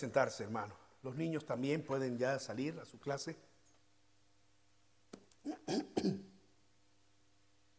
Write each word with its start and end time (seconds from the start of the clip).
Sentarse, 0.00 0.44
hermano. 0.44 0.74
Los 1.02 1.14
niños 1.14 1.44
también 1.44 1.84
pueden 1.84 2.16
ya 2.16 2.38
salir 2.38 2.78
a 2.80 2.86
su 2.86 2.98
clase. 2.98 3.36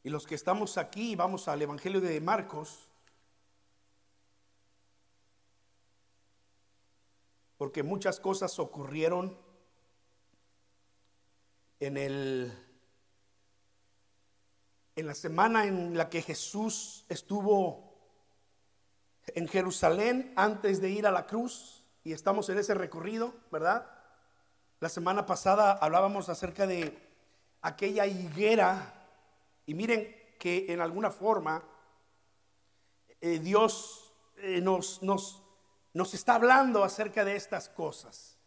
Y 0.04 0.09
los 0.09 0.27
que 0.27 0.36
estamos 0.36 0.77
aquí, 0.77 1.15
vamos 1.15 1.47
al 1.47 1.63
Evangelio 1.63 1.99
de 1.99 2.21
Marcos. 2.21 2.87
Porque 7.57 7.82
muchas 7.82 8.19
cosas 8.19 8.60
ocurrieron 8.60 9.35
en 11.79 11.97
el 11.97 12.54
en 14.96 15.07
la 15.07 15.15
semana 15.15 15.65
en 15.65 15.97
la 15.97 16.07
que 16.07 16.21
Jesús 16.21 17.04
estuvo 17.10 17.96
en 19.25 19.47
Jerusalén 19.47 20.33
antes 20.35 20.82
de 20.82 20.91
ir 20.91 21.07
a 21.07 21.11
la 21.11 21.25
cruz 21.25 21.80
y 22.04 22.14
estamos 22.14 22.50
en 22.50 22.57
ese 22.57 22.73
recorrido, 22.73 23.33
¿verdad? 23.51 23.87
La 24.79 24.89
semana 24.89 25.25
pasada 25.25 25.73
hablábamos 25.73 26.29
acerca 26.29 26.65
de 26.65 26.97
aquella 27.61 28.05
higuera 28.07 28.93
y 29.65 29.75
miren 29.75 30.15
que 30.39 30.65
en 30.69 30.82
alguna 30.82 31.11
forma 31.11 31.64
eh, 33.19 33.38
Dios 33.38 34.11
eh, 34.38 34.59
nos, 34.61 35.03
nos, 35.03 35.44
nos 35.94 36.14
está 36.16 36.36
hablando 36.36 36.83
acerca 36.83 37.23
de 37.23 37.36
estas 37.36 37.69
cosas, 37.69 38.38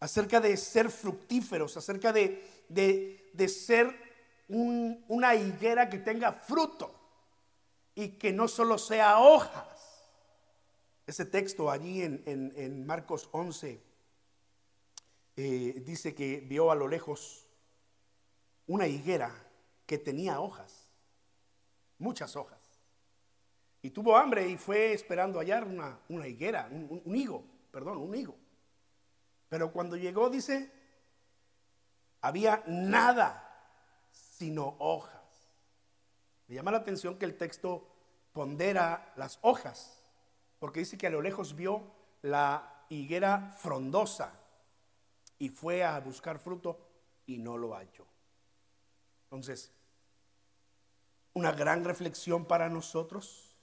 acerca 0.00 0.40
de 0.40 0.56
ser 0.56 0.90
fructíferos, 0.90 1.76
acerca 1.76 2.12
de, 2.12 2.42
de, 2.68 3.48
ser 3.48 3.94
una 4.48 5.34
higuera 5.34 5.90
que 5.90 5.98
tenga 5.98 6.32
fruto 6.32 6.94
y 7.94 8.08
que 8.18 8.32
no 8.32 8.48
solo 8.48 8.78
sea 8.78 9.18
hojas. 9.18 9.71
Ese 11.06 11.24
texto 11.24 11.70
allí 11.70 12.02
en, 12.02 12.86
Marcos 12.86 13.28
11 13.32 13.82
eh, 15.36 15.82
dice 15.84 16.14
que 16.14 16.40
vio 16.40 16.70
a 16.70 16.74
lo 16.74 16.86
lejos 16.88 17.46
una 18.66 18.86
higuera 18.86 19.34
que 19.86 19.98
tenía 19.98 20.40
hojas, 20.40 20.88
muchas 21.98 22.36
hojas. 22.36 22.60
Y 23.82 23.90
tuvo 23.90 24.16
hambre 24.16 24.48
y 24.48 24.56
fue 24.56 24.92
esperando 24.92 25.40
hallar 25.40 25.64
una, 25.64 25.98
una 26.08 26.28
higuera, 26.28 26.68
un, 26.70 27.16
higo, 27.16 27.44
perdón, 27.72 27.98
un 27.98 28.14
higo. 28.14 28.36
Pero 29.48 29.72
cuando 29.72 29.96
llegó, 29.96 30.30
dice, 30.30 30.70
había 32.20 32.62
nada 32.68 33.48
sino 34.12 34.76
hojas. 34.78 35.20
Me 36.46 36.54
llama 36.54 36.70
la 36.70 36.78
atención 36.78 37.18
que 37.18 37.24
el 37.24 37.36
texto 37.36 37.88
pondera 38.32 39.12
las 39.16 39.38
hojas, 39.42 40.01
porque 40.62 40.78
dice 40.78 40.96
que 40.96 41.08
a 41.08 41.10
lo 41.10 41.20
lejos 41.20 41.56
vio 41.56 41.82
la 42.22 42.84
higuera 42.88 43.52
frondosa 43.58 44.32
y 45.36 45.48
fue 45.48 45.82
a 45.82 45.98
buscar 45.98 46.38
fruto 46.38 46.78
y 47.26 47.38
no 47.38 47.58
lo 47.58 47.74
halló. 47.74 48.06
Entonces, 49.24 49.72
una 51.34 51.50
gran 51.50 51.82
reflexión 51.82 52.44
para 52.44 52.68
nosotros, 52.68 53.56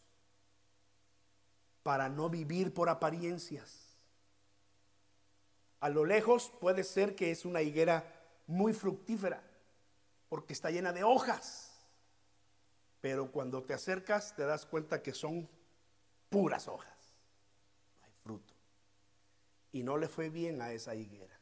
para 1.83 2.09
no 2.09 2.29
vivir 2.29 2.73
por 2.73 2.89
apariencias. 2.89 3.95
A 5.79 5.87
lo 5.87 6.03
lejos 6.03 6.51
puede 6.59 6.83
ser 6.83 7.15
que 7.15 7.31
es 7.31 7.45
una 7.45 7.61
higuera 7.61 8.13
muy 8.45 8.73
fructífera, 8.73 9.41
porque 10.27 10.51
está 10.51 10.69
llena 10.69 10.91
de 10.91 11.05
hojas, 11.05 11.79
pero 12.99 13.31
cuando 13.31 13.63
te 13.63 13.73
acercas 13.73 14.35
te 14.35 14.43
das 14.43 14.65
cuenta 14.65 15.01
que 15.01 15.13
son 15.13 15.47
puras 16.29 16.67
hojas, 16.67 17.15
no 17.99 18.05
hay 18.05 18.13
fruto. 18.23 18.53
Y 19.71 19.83
no 19.83 19.97
le 19.97 20.07
fue 20.07 20.29
bien 20.29 20.61
a 20.61 20.71
esa 20.71 20.95
higuera. 20.95 21.39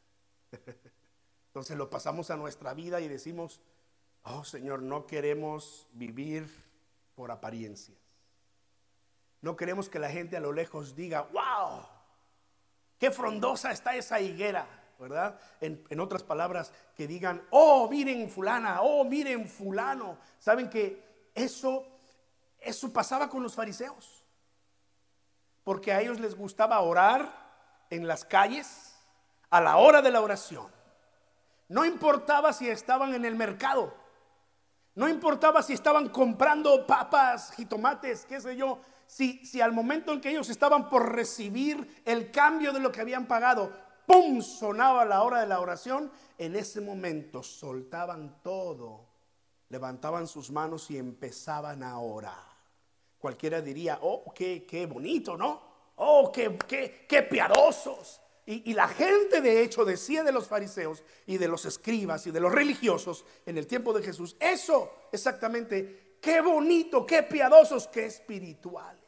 Entonces 1.46 1.76
lo 1.76 1.88
pasamos 1.90 2.30
a 2.30 2.36
nuestra 2.36 2.74
vida 2.74 3.00
y 3.00 3.08
decimos, 3.08 3.60
Oh 4.24 4.44
Señor, 4.44 4.82
no 4.82 5.06
queremos 5.06 5.86
vivir 5.92 6.48
por 7.14 7.30
apariencias. 7.30 7.98
No 9.40 9.56
queremos 9.56 9.88
que 9.88 9.98
la 9.98 10.10
gente 10.10 10.36
a 10.36 10.40
lo 10.40 10.52
lejos 10.52 10.94
diga, 10.94 11.22
wow, 11.32 11.86
qué 12.98 13.10
frondosa 13.10 13.70
está 13.70 13.96
esa 13.96 14.20
higuera, 14.20 14.66
¿verdad? 14.98 15.38
En, 15.60 16.00
otras 16.00 16.22
palabras, 16.24 16.72
que 16.96 17.06
digan, 17.06 17.42
oh, 17.50 17.88
miren 17.88 18.28
fulana, 18.28 18.82
oh, 18.82 19.04
miren 19.04 19.48
fulano. 19.48 20.18
¿Saben 20.38 20.68
que 20.68 21.30
eso, 21.34 21.86
eso 22.58 22.92
pasaba 22.92 23.28
con 23.28 23.42
los 23.42 23.54
fariseos? 23.54 24.17
Porque 25.68 25.92
a 25.92 26.00
ellos 26.00 26.18
les 26.18 26.34
gustaba 26.34 26.80
orar 26.80 27.30
en 27.90 28.08
las 28.08 28.24
calles 28.24 28.96
a 29.50 29.60
la 29.60 29.76
hora 29.76 30.00
de 30.00 30.10
la 30.10 30.22
oración. 30.22 30.66
No 31.68 31.84
importaba 31.84 32.54
si 32.54 32.70
estaban 32.70 33.12
en 33.12 33.26
el 33.26 33.34
mercado. 33.34 33.92
No 34.94 35.10
importaba 35.10 35.62
si 35.62 35.74
estaban 35.74 36.08
comprando 36.08 36.86
papas, 36.86 37.52
jitomates, 37.52 38.24
qué 38.24 38.40
sé 38.40 38.56
yo. 38.56 38.80
Si, 39.06 39.44
si 39.44 39.60
al 39.60 39.72
momento 39.72 40.14
en 40.14 40.22
que 40.22 40.30
ellos 40.30 40.48
estaban 40.48 40.88
por 40.88 41.12
recibir 41.14 42.02
el 42.06 42.30
cambio 42.30 42.72
de 42.72 42.80
lo 42.80 42.90
que 42.90 43.02
habían 43.02 43.26
pagado, 43.26 43.70
¡pum! 44.06 44.40
sonaba 44.40 45.04
la 45.04 45.22
hora 45.22 45.42
de 45.42 45.48
la 45.48 45.60
oración, 45.60 46.10
en 46.38 46.56
ese 46.56 46.80
momento 46.80 47.42
soltaban 47.42 48.40
todo, 48.42 49.04
levantaban 49.68 50.28
sus 50.28 50.50
manos 50.50 50.90
y 50.90 50.96
empezaban 50.96 51.82
a 51.82 51.98
orar. 51.98 52.47
Cualquiera 53.18 53.60
diría, 53.60 53.98
oh, 54.02 54.32
qué, 54.34 54.64
qué 54.64 54.86
bonito, 54.86 55.36
¿no? 55.36 55.62
Oh, 55.96 56.30
qué, 56.32 56.56
qué, 56.66 57.06
qué 57.08 57.22
piadosos. 57.22 58.20
Y, 58.50 58.72
la 58.72 58.88
gente 58.88 59.42
de 59.42 59.62
hecho 59.62 59.84
decía 59.84 60.22
de 60.22 60.32
los 60.32 60.48
fariseos 60.48 61.04
y 61.26 61.36
de 61.36 61.48
los 61.48 61.66
escribas 61.66 62.26
y 62.26 62.30
de 62.30 62.40
los 62.40 62.50
religiosos 62.50 63.26
en 63.44 63.58
el 63.58 63.66
tiempo 63.66 63.92
de 63.92 64.02
Jesús, 64.02 64.36
eso 64.40 64.90
exactamente, 65.12 66.16
qué 66.18 66.40
bonito, 66.40 67.04
qué 67.04 67.24
piadosos, 67.24 67.88
qué 67.88 68.06
espirituales. 68.06 69.04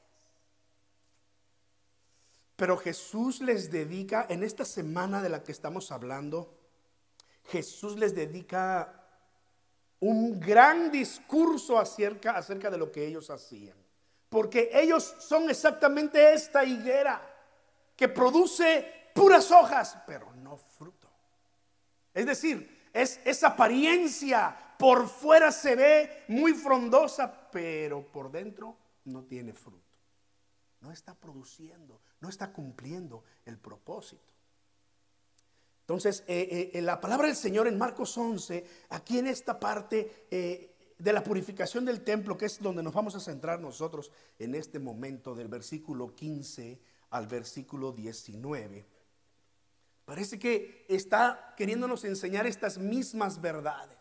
Pero 2.55 2.77
Jesús 2.77 3.41
les 3.41 3.71
dedica, 3.71 4.27
en 4.29 4.43
esta 4.43 4.67
semana 4.67 5.23
de 5.23 5.31
la 5.31 5.43
que 5.43 5.53
estamos 5.53 5.91
hablando, 5.91 6.59
Jesús 7.47 7.97
les 7.97 8.15
dedica 8.15 9.09
un 10.01 10.39
gran 10.39 10.93
discurso 10.93 11.79
acerca, 11.79 12.33
acerca 12.33 12.69
de 12.69 12.77
lo 12.77 12.93
que 12.93 13.07
ellos 13.07 13.31
hacían. 13.31 13.80
Porque 14.31 14.71
ellos 14.73 15.15
son 15.19 15.51
exactamente 15.51 16.33
esta 16.33 16.65
higuera 16.65 17.21
que 17.95 18.09
produce 18.09 19.11
puras 19.15 19.51
hojas, 19.51 19.99
pero 20.07 20.33
no 20.37 20.57
fruto. 20.57 21.11
Es 22.15 22.25
decir, 22.25 22.89
es 22.95 23.21
esa 23.25 23.49
apariencia 23.49 24.57
por 24.79 25.07
fuera 25.09 25.53
se 25.53 25.77
ve 25.77 26.25
muy 26.29 26.55
frondosa, 26.55 27.51
pero 27.51 28.11
por 28.11 28.31
dentro 28.31 28.79
no 29.05 29.25
tiene 29.25 29.53
fruto. 29.53 29.99
No 30.81 30.91
está 30.91 31.15
produciendo, 31.15 32.01
no 32.21 32.31
está 32.31 32.51
cumpliendo 32.51 33.23
el 33.45 33.59
propósito. 33.59 34.33
Entonces, 35.83 36.25
eh, 36.27 36.49
eh, 36.51 36.71
en 36.79 36.87
la 36.87 36.99
palabra 36.99 37.27
del 37.27 37.37
Señor 37.37 37.67
en 37.67 37.77
Marcos 37.77 38.17
11, 38.17 38.65
aquí 38.89 39.19
en 39.19 39.27
esta 39.27 39.61
parte 39.61 40.29
eh, 40.31 40.80
de 41.01 41.13
la 41.13 41.23
purificación 41.23 41.85
del 41.85 42.03
templo, 42.03 42.37
que 42.37 42.47
es 42.47 42.61
donde 42.61 42.83
nos 42.83 42.95
vamos 42.95 43.15
a 43.15 43.21
centrar 43.21 43.61
nosotros 43.61 44.13
en 44.39 44.55
este 44.55 44.79
momento, 44.79 45.35
del 45.35 45.49
versículo 45.49 46.15
15 46.15 46.81
al 47.11 47.27
versículo 47.27 47.93
19 47.93 49.01
Parece 50.11 50.41
que 50.41 50.85
está 50.89 51.55
queriéndonos 51.57 52.05
enseñar 52.05 52.45
estas 52.45 52.79
mismas 52.79 53.41
verdades. 53.41 53.97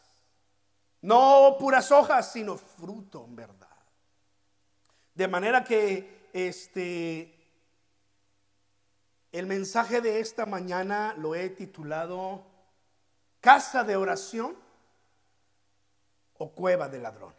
No 1.03 1.55
puras 1.59 1.91
hojas, 1.91 2.31
sino 2.31 2.57
fruto 2.57 3.25
en 3.25 3.35
verdad. 3.35 3.77
De 5.13 5.27
manera 5.27 5.63
que 5.63 6.29
este 6.33 7.35
el 9.31 9.45
mensaje 9.45 10.01
de 10.01 10.19
esta 10.19 10.47
mañana 10.47 11.13
lo 11.15 11.35
he 11.35 11.47
titulado 11.51 12.43
Casa 13.39 13.83
de 13.83 13.95
oración 13.95 14.57
o 16.39 16.51
cueva 16.51 16.89
de 16.89 16.99
ladrones. 16.99 17.37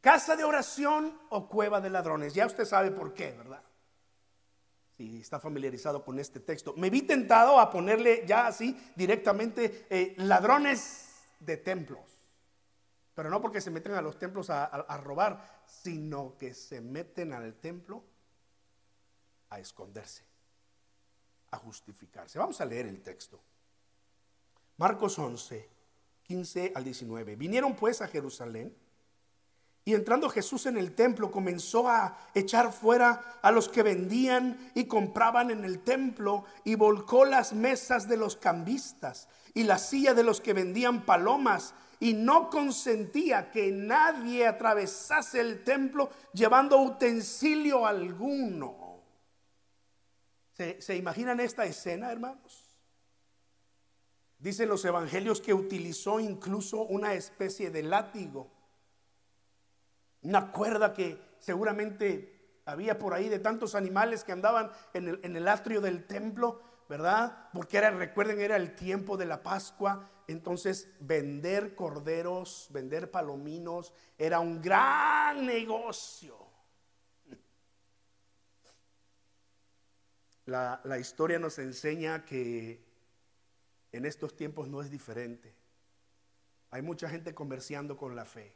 Casa 0.00 0.36
de 0.36 0.44
oración 0.44 1.18
o 1.30 1.48
cueva 1.48 1.80
de 1.80 1.90
ladrones. 1.90 2.34
Ya 2.34 2.44
usted 2.44 2.64
sabe 2.64 2.90
por 2.90 3.14
qué, 3.14 3.32
¿verdad? 3.32 3.62
si 4.98 5.20
está 5.20 5.38
familiarizado 5.38 6.04
con 6.04 6.18
este 6.18 6.40
texto. 6.40 6.74
Me 6.76 6.90
vi 6.90 7.02
tentado 7.02 7.60
a 7.60 7.70
ponerle 7.70 8.24
ya 8.26 8.48
así 8.48 8.76
directamente 8.96 9.86
eh, 9.88 10.14
ladrones 10.18 11.22
de 11.38 11.56
templos. 11.56 12.18
Pero 13.14 13.30
no 13.30 13.40
porque 13.40 13.60
se 13.60 13.70
meten 13.70 13.92
a 13.92 14.02
los 14.02 14.18
templos 14.18 14.50
a, 14.50 14.64
a 14.64 14.96
robar, 14.98 15.62
sino 15.66 16.36
que 16.36 16.52
se 16.52 16.80
meten 16.80 17.32
al 17.32 17.54
templo 17.54 18.02
a 19.50 19.60
esconderse, 19.60 20.24
a 21.52 21.58
justificarse. 21.58 22.38
Vamos 22.38 22.60
a 22.60 22.64
leer 22.64 22.86
el 22.86 23.00
texto. 23.00 23.40
Marcos 24.78 25.16
11, 25.16 25.68
15 26.28 26.72
al 26.74 26.84
19. 26.84 27.36
Vinieron 27.36 27.74
pues 27.74 28.02
a 28.02 28.06
Jerusalén 28.06 28.76
Y 29.86 29.94
entrando 29.94 30.28
Jesús 30.28 30.66
en 30.66 30.76
el 30.76 30.94
templo 30.94 31.30
comenzó 31.30 31.88
a 31.88 32.18
echar 32.34 32.70
fuera 32.70 33.38
a 33.40 33.50
los 33.50 33.70
que 33.70 33.82
vendían 33.82 34.70
y 34.74 34.84
compraban 34.84 35.50
en 35.50 35.64
el 35.64 35.80
templo 35.80 36.44
y 36.64 36.74
volcó 36.74 37.24
las 37.24 37.54
mesas 37.54 38.06
de 38.06 38.18
los 38.18 38.36
cambistas 38.36 39.28
y 39.54 39.62
la 39.62 39.78
silla 39.78 40.12
de 40.12 40.22
los 40.22 40.42
que 40.42 40.52
vendían 40.52 41.06
palomas 41.06 41.72
y 41.98 42.12
no 42.12 42.50
consentía 42.50 43.50
que 43.50 43.72
nadie 43.72 44.46
atravesase 44.46 45.40
el 45.40 45.64
templo 45.64 46.10
llevando 46.34 46.78
utensilio 46.82 47.86
alguno. 47.86 49.02
¿Se, 50.52 50.82
se 50.82 50.96
imaginan 50.96 51.40
esta 51.40 51.64
escena, 51.64 52.12
hermanos? 52.12 52.67
Dicen 54.38 54.68
los 54.68 54.84
evangelios 54.84 55.40
que 55.40 55.54
utilizó 55.54 56.20
incluso 56.20 56.82
una 56.82 57.14
especie 57.14 57.70
de 57.70 57.82
látigo 57.82 58.58
una 60.22 60.50
cuerda 60.50 60.92
que 60.92 61.18
seguramente 61.38 62.60
había 62.64 62.98
por 62.98 63.14
ahí 63.14 63.28
de 63.28 63.38
tantos 63.38 63.74
animales 63.74 64.24
que 64.24 64.32
andaban 64.32 64.70
en 64.92 65.36
el, 65.36 65.48
atrio 65.48 65.80
del 65.80 66.06
templo, 66.06 66.60
¿verdad? 66.88 67.48
Porque 67.52 67.78
era, 67.78 67.90
recuerden, 67.90 68.40
era 68.40 68.56
el 68.56 68.74
tiempo 68.74 69.16
de 69.16 69.26
la 69.26 69.42
Pascua. 69.42 70.10
Entonces, 70.26 70.88
vender 71.00 71.74
corderos, 71.74 72.68
vender 72.70 73.10
palominos, 73.10 73.94
era 74.18 74.40
un 74.40 74.60
gran 74.60 75.46
negocio. 75.46 76.36
La, 80.44 80.98
historia 80.98 81.38
nos 81.38 81.58
enseña 81.58 82.24
que 82.24 82.82
en 83.92 84.04
estos 84.04 84.36
tiempos 84.36 84.68
no 84.68 84.80
es 84.80 84.90
diferente. 84.90 85.54
Hay 86.70 86.82
mucha 86.82 87.08
gente 87.08 87.34
comerciando 87.34 87.96
con 87.96 88.14
la 88.14 88.24
fe. 88.24 88.54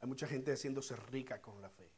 Hay 0.00 0.08
mucha 0.08 0.26
gente 0.26 0.52
haciéndose 0.52 0.96
rica 0.96 1.40
con 1.40 1.62
la 1.62 1.70
fe. 1.70 1.90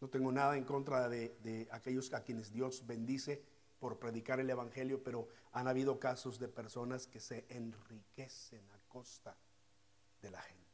No 0.00 0.08
tengo 0.08 0.30
nada 0.30 0.56
en 0.56 0.64
contra 0.64 1.08
de, 1.08 1.68
aquellos 1.70 2.12
a 2.12 2.22
quienes 2.22 2.52
Dios 2.52 2.86
bendice 2.86 3.42
por 3.78 3.98
predicar 3.98 4.40
el 4.40 4.50
Evangelio, 4.50 5.02
pero 5.02 5.28
han 5.52 5.68
habido 5.68 5.98
casos 5.98 6.38
de 6.38 6.48
personas 6.48 7.06
que 7.06 7.20
se 7.20 7.46
enriquecen 7.48 8.68
a 8.72 8.78
costa 8.88 9.36
de 10.20 10.30
la 10.30 10.40
gente. 10.40 10.66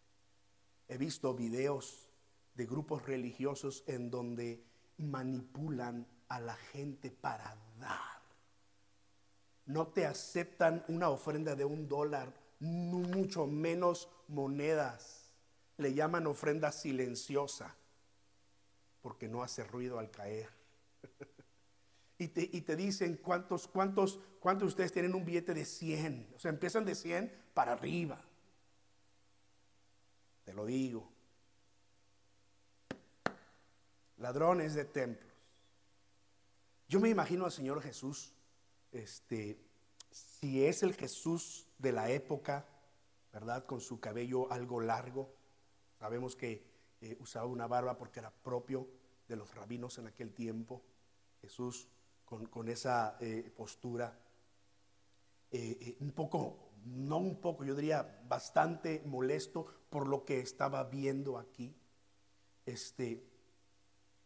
He 0.89 0.99
visto 0.99 1.35
videos 1.35 2.11
de 2.55 2.67
grupos 2.67 3.07
religiosos 3.07 3.85
en 3.87 4.11
donde 4.11 4.63
manipulan 4.99 6.07
a 6.29 6.41
la 6.41 6.57
gente 6.57 7.11
para 7.11 7.57
dar. 7.79 8.14
No 9.67 9.89
te 9.89 10.07
aceptan 10.07 10.85
una 10.89 11.09
ofrenda 11.09 11.55
de 11.55 11.65
un 11.65 11.89
dólar, 11.89 12.33
mucho 12.61 13.47
menos 13.47 14.09
monedas 14.29 15.25
le 15.77 15.95
llaman 15.95 16.27
ofrenda 16.27 16.71
silenciosa, 16.73 17.75
porque 19.03 19.29
no 19.29 19.43
hace 19.43 19.65
ruido 19.65 19.99
al 19.99 20.11
caer. 20.11 20.49
y, 22.19 22.29
te, 22.29 22.77
dicen 22.77 23.17
cuántos, 23.17 23.67
cuántos, 23.67 24.21
cuántos 24.41 24.67
de 24.67 24.69
ustedes 24.69 24.93
tienen 24.93 25.15
un 25.15 25.25
billete 25.25 25.53
de 25.55 25.65
100. 25.65 26.35
O 26.37 26.39
sea, 26.39 26.51
empiezan 26.51 26.85
de 26.85 26.95
100 26.95 27.33
para 27.53 27.73
arriba. 27.73 28.23
Te 30.45 30.53
lo 30.53 30.65
digo. 30.65 31.11
Ladrones 34.19 34.75
de 34.75 34.85
templos. 34.85 35.33
Yo 36.87 37.01
me 37.01 37.09
imagino 37.09 37.47
al 37.47 37.53
Señor 37.53 37.83
Jesús, 37.83 38.33
este, 38.95 39.61
si 40.11 40.65
es 40.65 40.83
el 40.83 40.95
Jesús 40.95 41.67
de 41.79 41.93
la 41.93 42.11
época, 42.11 42.67
¿verdad? 43.33 43.67
Con 43.67 43.81
su 43.81 44.01
cabello 44.01 44.51
algo 44.51 44.81
largo, 44.81 45.35
Sabemos 46.05 46.37
que 46.37 46.63
eh, 47.01 47.17
usaba 47.21 47.47
una 47.47 47.67
barba 47.67 47.97
porque 47.97 48.21
era 48.21 48.31
propio 48.31 48.87
de 49.27 49.37
los 49.37 49.55
rabinos 49.55 49.97
en 49.97 50.07
aquel 50.07 50.35
tiempo. 50.35 50.83
Jesús 51.41 51.89
con, 52.27 52.69
esa 52.69 53.17
eh, 53.21 53.51
postura, 53.57 54.19
eh, 55.51 55.97
un 56.01 56.11
poco, 56.11 56.73
no 56.85 57.17
un 57.17 57.41
poco, 57.41 57.65
yo 57.65 57.75
diría 57.75 58.23
bastante 58.29 59.03
molesto 59.07 59.67
por 59.89 60.09
lo 60.09 60.27
que 60.27 60.41
estaba 60.41 60.85
viendo 60.85 61.39
aquí. 61.39 61.75
Este, 62.67 63.31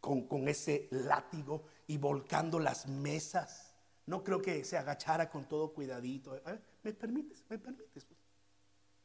con, 0.01 0.27
con, 0.27 0.49
ese 0.49 0.89
látigo 0.91 1.63
y 1.87 1.97
volcando 1.97 2.59
las 2.59 2.87
mesas. 2.87 3.68
No 4.09 4.23
creo 4.23 4.41
que 4.41 4.65
se 4.65 4.75
agachara 4.75 5.29
con 5.29 5.45
todo 5.45 5.71
cuidadito. 5.71 6.35
¿Me 6.81 6.93
permites? 6.93 7.45
¿Me 7.47 7.59
permites? 7.59 8.07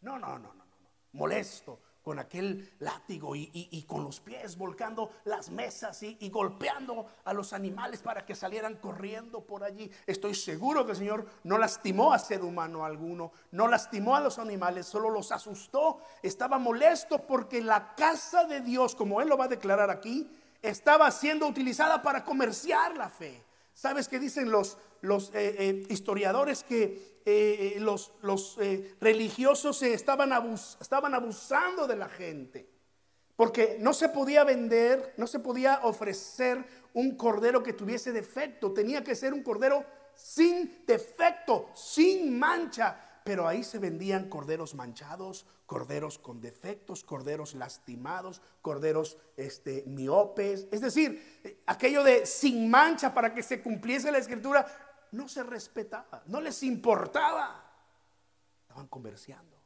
No, 0.01 0.19
no, 0.19 0.39
no, 0.39 0.55
no, 0.55 0.65
no. 0.65 0.65
Molesto, 1.12 1.79
con 2.03 2.19
aquel 2.19 2.73
látigo 2.79 3.37
y, 3.37 3.85
con 3.87 4.03
los 4.03 4.21
pies 4.21 4.56
volcando 4.56 5.11
las 5.25 5.51
mesas 5.51 6.03
y, 6.03 6.31
golpeando 6.31 7.06
a 7.23 7.35
los 7.35 7.53
animales 7.53 8.01
para 8.01 8.25
que 8.25 8.35
salieran 8.35 8.77
corriendo 8.77 9.43
por 9.45 9.62
allí. 9.62 9.91
Estoy 10.06 10.35
seguro 10.35 10.87
que 10.87 10.93
el 10.93 10.97
Señor 10.97 11.27
no 11.43 11.59
lastimó 11.59 12.15
a 12.15 12.19
ser 12.19 12.43
humano 12.43 12.83
alguno, 12.83 13.31
no 13.51 13.69
lastimó 13.69 14.17
a 14.17 14.21
los 14.21 14.39
animales, 14.39 14.87
solo 14.87 15.11
los 15.11 15.31
asustó. 15.33 16.01
Estaba 16.23 16.59
molesto 16.59 17.27
porque 17.27 17.61
la 17.61 17.95
casa 17.95 18.45
de 18.45 18.62
Dios, 18.62 18.95
como 18.95 19.21
Él 19.21 19.29
lo 19.29 19.37
va 19.37 19.45
a 19.45 19.49
declarar 19.49 19.91
aquí, 19.91 20.31
estaba 20.62 21.11
siendo 21.11 21.47
utilizada 21.47 22.01
para 22.01 22.25
comerciar 22.25 22.97
la 22.97 23.11
fe. 23.11 23.45
¿Sabes 23.75 24.06
qué 24.06 24.21
dicen 24.21 24.51
los, 24.51 24.79
los 25.05 25.29
eh, 25.35 25.55
eh, 25.59 25.87
historiadores 25.89 26.65
que 26.65 27.21
eh, 27.27 27.77
los, 27.79 28.12
religiosos 29.01 29.83
estaban, 29.83 30.33
estaban 30.81 31.15
abusando 31.15 31.87
de 31.87 31.97
la 31.97 32.09
gente? 32.09 32.69
Porque 33.37 33.79
no 33.81 33.93
se 33.93 34.09
podía 34.09 34.45
vender, 34.45 35.15
no 35.17 35.27
se 35.27 35.41
podía 35.41 35.81
ofrecer 35.83 36.65
un 36.95 37.17
cordero 37.17 37.62
que 37.62 37.73
tuviese 37.73 38.12
defecto. 38.12 38.73
Tenía 38.73 39.03
que 39.03 39.17
ser 39.17 39.35
un 39.35 39.43
cordero 39.43 39.85
sin 40.15 40.85
defecto, 40.87 41.71
sin 41.75 42.39
mancha. 42.39 43.01
Pero 43.25 43.49
ahí 43.49 43.65
se 43.65 43.79
vendían 43.79 44.29
corderos 44.29 44.75
manchados, 44.75 45.47
corderos 45.67 46.19
con 46.19 46.43
defectos, 46.43 47.03
corderos 47.03 47.55
lastimados, 47.55 48.43
corderos 48.61 49.17
este, 49.37 49.83
miopes. 49.87 50.69
Es 50.71 50.83
decir, 50.83 51.62
aquello 51.67 52.05
de 52.05 52.27
sin 52.27 52.70
mancha 52.70 53.15
para 53.15 53.34
que 53.34 53.43
se 53.43 53.63
cumpliese 53.63 54.13
la 54.13 54.19
escritura, 54.19 54.67
no 55.15 55.29
se 55.29 55.43
respetaba, 55.43 56.23
no 56.27 56.41
les 56.41 56.63
importaba. 56.63 57.63
Estaban 58.63 58.89
comerciando. 58.89 59.56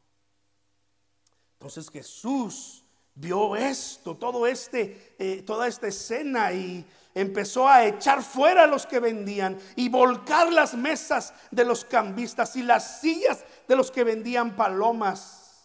Entonces 1.55 1.91
Jesús 1.91 2.85
vio 3.15 3.57
esto, 3.57 4.17
todo 4.17 4.47
este, 4.47 5.17
eh, 5.19 5.43
toda 5.43 5.67
esta 5.67 5.89
escena 5.89 6.53
y 6.53 6.87
empezó 7.15 7.67
a 7.67 7.85
echar 7.85 8.23
fuera 8.23 8.65
a 8.65 8.67
los 8.67 8.87
que 8.87 9.01
vendían 9.01 9.59
y 9.75 9.89
volcar 9.89 10.53
las 10.53 10.75
mesas 10.75 11.35
de 11.51 11.65
los 11.65 11.85
cambistas 11.85 12.55
y 12.55 12.63
las 12.63 13.01
sillas 13.01 13.45
de 13.67 13.75
los 13.75 13.91
que 13.91 14.05
vendían 14.05 14.55
palomas. 14.55 15.65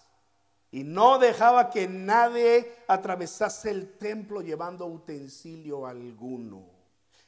Y 0.71 0.83
no 0.83 1.19
dejaba 1.19 1.69
que 1.69 1.87
nadie 1.87 2.73
atravesase 2.87 3.69
el 3.69 3.97
templo 3.99 4.41
llevando 4.41 4.87
utensilio 4.87 5.85
alguno. 5.85 6.72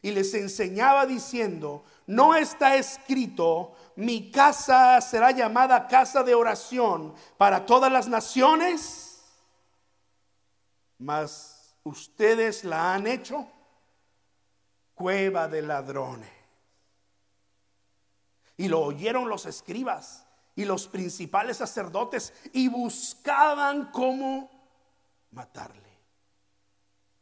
Y 0.05 0.11
les 0.11 0.35
enseñaba 0.35 1.07
diciendo, 1.07 1.83
no 2.05 2.35
está 2.35 2.75
escrito, 2.75 3.75
mi 3.95 4.29
casa 4.29 5.01
será 5.01 5.31
llamada 5.31 5.87
casa 5.87 6.21
de 6.21 6.35
oración 6.35 7.15
para 7.37 7.65
todas 7.65 7.91
las 7.91 8.07
naciones, 8.07 9.23
mas 10.99 11.75
ustedes 11.83 12.63
la 12.63 12.93
han 12.93 13.07
hecho 13.07 13.47
cueva 14.93 15.47
de 15.47 15.63
ladrones. 15.63 16.29
Y 18.57 18.67
lo 18.67 18.81
oyeron 18.81 19.27
los 19.27 19.47
escribas 19.47 20.23
y 20.55 20.65
los 20.65 20.87
principales 20.87 21.57
sacerdotes 21.57 22.31
y 22.53 22.67
buscaban 22.67 23.89
cómo 23.91 24.51
matarle. 25.31 25.84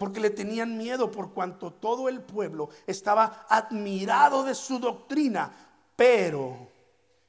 Porque 0.04 0.20
le 0.20 0.32
tenían 0.32 0.78
miedo 0.78 1.10
por 1.10 1.34
cuanto 1.34 1.72
todo 1.72 2.10
el 2.10 2.22
pueblo 2.22 2.68
estaba 2.86 3.46
admirado 3.48 4.44
de 4.44 4.54
su 4.54 4.78
doctrina. 4.78 5.50
Pero, 5.96 6.70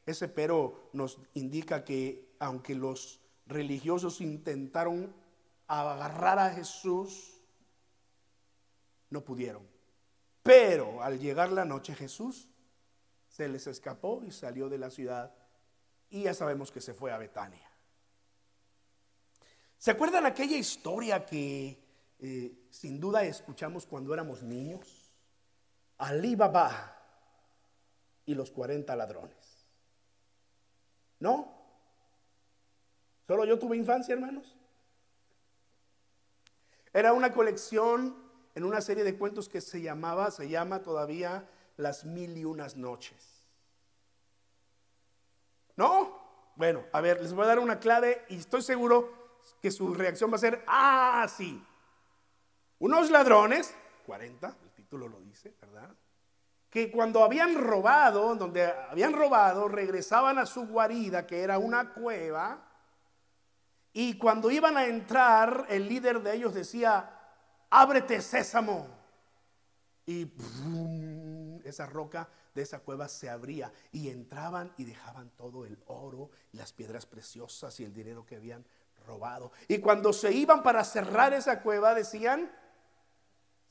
ese 0.04 0.26
pero 0.26 0.90
nos 0.92 1.20
indica 1.34 1.84
que 1.84 2.34
aunque 2.40 2.74
los 2.74 3.20
religiosos 3.46 4.20
intentaron 4.20 5.14
agarrar 5.68 6.40
a 6.40 6.50
Jesús, 6.50 7.40
no 9.08 9.24
pudieron. 9.24 9.62
Pero 10.42 11.00
al 11.00 11.20
llegar 11.20 11.52
la 11.52 11.64
noche 11.64 11.94
Jesús 11.94 12.48
se 13.28 13.46
les 13.46 13.68
escapó 13.68 14.24
y 14.26 14.32
salió 14.32 14.68
de 14.68 14.78
la 14.78 14.90
ciudad 14.90 15.32
y 16.10 16.24
ya 16.24 16.34
sabemos 16.34 16.72
que 16.72 16.80
se 16.80 16.92
fue 16.92 17.12
a 17.12 17.18
Betania. 17.18 17.70
¿Se 19.78 19.92
acuerdan 19.92 20.26
aquella 20.26 20.56
historia 20.56 21.24
que 21.24 21.78
eh, 22.18 22.63
sin 22.74 22.98
duda 22.98 23.22
escuchamos 23.22 23.86
cuando 23.86 24.12
éramos 24.12 24.42
niños? 24.42 25.14
Alí 25.98 26.34
Baba 26.34 27.00
y 28.26 28.34
los 28.34 28.50
40 28.50 28.96
ladrones. 28.96 29.68
¿No? 31.20 31.54
¿Solo 33.28 33.44
yo 33.44 33.60
tuve 33.60 33.76
infancia, 33.76 34.12
hermanos? 34.12 34.56
Era 36.92 37.12
una 37.12 37.32
colección 37.32 38.16
en 38.56 38.64
una 38.64 38.80
serie 38.80 39.04
de 39.04 39.16
cuentos 39.16 39.48
que 39.48 39.60
se 39.60 39.80
llamaba, 39.80 40.32
se 40.32 40.48
llama 40.48 40.82
todavía 40.82 41.48
Las 41.76 42.04
Mil 42.04 42.36
y 42.36 42.44
Unas 42.44 42.76
Noches. 42.76 43.46
¿No? 45.76 46.52
Bueno, 46.56 46.84
a 46.92 47.00
ver, 47.00 47.22
les 47.22 47.32
voy 47.34 47.44
a 47.44 47.48
dar 47.48 47.60
una 47.60 47.78
clave 47.78 48.24
y 48.28 48.38
estoy 48.38 48.62
seguro 48.62 49.12
que 49.62 49.70
su 49.70 49.94
reacción 49.94 50.32
va 50.32 50.36
a 50.36 50.38
ser, 50.38 50.64
ah, 50.66 51.28
sí. 51.34 51.64
Unos 52.84 53.10
ladrones, 53.10 53.74
40, 54.04 54.56
el 54.62 54.70
título 54.72 55.08
lo 55.08 55.18
dice, 55.22 55.54
¿verdad? 55.58 55.88
Que 56.68 56.90
cuando 56.90 57.24
habían 57.24 57.54
robado, 57.54 58.34
donde 58.34 58.62
habían 58.66 59.14
robado, 59.14 59.68
regresaban 59.68 60.38
a 60.38 60.44
su 60.44 60.66
guarida, 60.66 61.26
que 61.26 61.40
era 61.40 61.56
una 61.56 61.94
cueva, 61.94 62.62
y 63.94 64.18
cuando 64.18 64.50
iban 64.50 64.76
a 64.76 64.84
entrar, 64.84 65.64
el 65.70 65.88
líder 65.88 66.22
de 66.22 66.34
ellos 66.34 66.52
decía, 66.52 67.10
ábrete 67.70 68.20
sésamo. 68.20 68.86
Y 70.04 70.30
esa 71.64 71.86
roca 71.86 72.28
de 72.54 72.60
esa 72.60 72.80
cueva 72.80 73.08
se 73.08 73.30
abría 73.30 73.72
y 73.92 74.10
entraban 74.10 74.74
y 74.76 74.84
dejaban 74.84 75.30
todo 75.30 75.64
el 75.64 75.82
oro, 75.86 76.28
las 76.52 76.74
piedras 76.74 77.06
preciosas 77.06 77.80
y 77.80 77.84
el 77.86 77.94
dinero 77.94 78.26
que 78.26 78.36
habían 78.36 78.62
robado. 79.06 79.52
Y 79.68 79.78
cuando 79.78 80.12
se 80.12 80.32
iban 80.32 80.62
para 80.62 80.84
cerrar 80.84 81.32
esa 81.32 81.62
cueva 81.62 81.94
decían, 81.94 82.52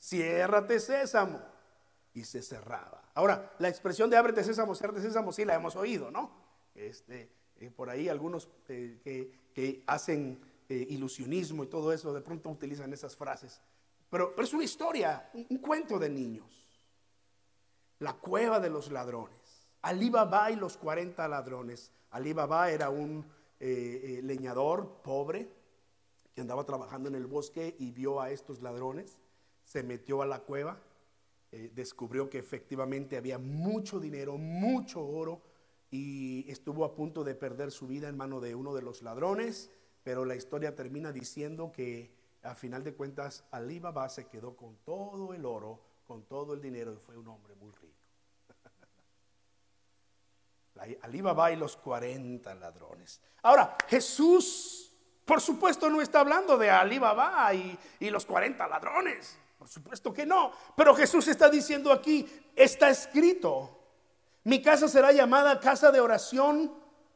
ciérrate 0.04 0.80
sésamo. 0.80 1.40
Y 2.12 2.24
se 2.24 2.42
cerraba. 2.42 3.02
Ahora, 3.14 3.54
la 3.58 3.68
expresión 3.68 4.08
de 4.08 4.16
ábrete 4.16 4.44
sésamo, 4.44 4.74
ciérrate 4.76 5.00
sésamo, 5.00 5.32
sí 5.32 5.44
la 5.44 5.54
hemos 5.54 5.74
oído, 5.74 6.12
¿no? 6.12 6.30
Este, 6.74 7.28
eh, 7.56 7.70
por 7.70 7.90
ahí 7.90 8.08
algunos 8.08 8.48
eh, 8.68 9.00
que, 9.52 9.82
hacen 9.86 10.40
eh, 10.68 10.86
ilusionismo 10.90 11.64
y 11.64 11.66
todo 11.66 11.92
eso, 11.92 12.12
de 12.12 12.20
pronto 12.20 12.50
utilizan 12.50 12.92
esas 12.92 13.16
frases. 13.16 13.60
Pero, 14.10 14.34
es 14.38 14.52
una 14.52 14.62
historia, 14.62 15.28
un, 15.34 15.58
cuento 15.58 15.98
de 15.98 16.08
niños. 16.08 16.64
La 17.98 18.12
cueva 18.12 18.60
de 18.60 18.70
los 18.70 18.92
ladrones. 18.92 19.66
Ali 19.82 20.08
Baba 20.08 20.52
y 20.52 20.56
los 20.56 20.76
40 20.76 21.26
ladrones. 21.26 21.90
Ali 22.10 22.32
Baba 22.32 22.70
era 22.70 22.90
un 22.90 23.26
leñador 23.58 25.00
pobre 25.02 25.48
que 26.34 26.42
andaba 26.42 26.64
trabajando 26.64 27.08
en 27.08 27.14
el 27.14 27.26
bosque 27.26 27.74
y 27.78 27.92
vio 27.92 28.20
a 28.20 28.30
estos 28.30 28.60
ladrones 28.60 29.18
se 29.64 29.82
metió 29.82 30.22
a 30.22 30.26
la 30.26 30.40
cueva, 30.40 30.80
eh, 31.50 31.70
descubrió 31.74 32.28
que 32.28 32.38
efectivamente 32.38 33.16
había 33.16 33.38
mucho 33.38 34.00
dinero, 34.00 34.36
mucho 34.38 35.04
oro, 35.04 35.42
y 35.90 36.50
estuvo 36.50 36.84
a 36.84 36.94
punto 36.94 37.22
de 37.22 37.36
perder 37.36 37.70
su 37.70 37.86
vida 37.86 38.08
en 38.08 38.16
mano 38.16 38.40
de 38.40 38.56
uno 38.56 38.74
de 38.74 38.82
los 38.82 39.02
ladrones, 39.02 39.70
pero 40.02 40.24
la 40.24 40.34
historia 40.34 40.74
termina 40.74 41.12
diciendo 41.12 41.70
que 41.70 42.12
a 42.42 42.56
final 42.56 42.82
de 42.82 42.94
cuentas 42.94 43.44
Ali 43.52 43.78
Baba 43.78 44.08
se 44.08 44.26
quedó 44.26 44.56
con 44.56 44.76
todo 44.84 45.32
el 45.32 45.46
oro, 45.46 45.80
con 46.04 46.24
todo 46.24 46.54
el 46.54 46.60
dinero 46.60 46.92
y 46.92 46.96
fue 46.96 47.16
un 47.16 47.28
hombre 47.28 47.54
muy 47.54 47.70
rico. 47.72 47.94
Ali 51.02 51.20
Baba 51.20 51.52
y 51.52 51.56
los 51.56 51.76
40 51.76 52.52
ladrones. 52.56 53.20
Ahora, 53.42 53.78
Jesús, 53.86 54.92
por 55.24 55.40
supuesto, 55.40 55.88
no 55.88 56.02
está 56.02 56.18
hablando 56.18 56.58
de 56.58 56.70
Ali 56.70 56.98
Baba 56.98 57.54
y, 57.54 57.78
y 58.00 58.10
los 58.10 58.26
40 58.26 58.66
ladrones. 58.66 59.38
Por 59.64 59.70
supuesto 59.70 60.12
que 60.12 60.26
no. 60.26 60.52
Pero 60.76 60.94
Jesús 60.94 61.26
está 61.26 61.48
diciendo 61.48 61.90
aquí, 61.90 62.28
está 62.54 62.90
escrito, 62.90 63.70
mi 64.42 64.60
casa 64.60 64.88
será 64.88 65.10
llamada 65.10 65.58
casa 65.58 65.90
de 65.90 66.00
oración 66.00 66.70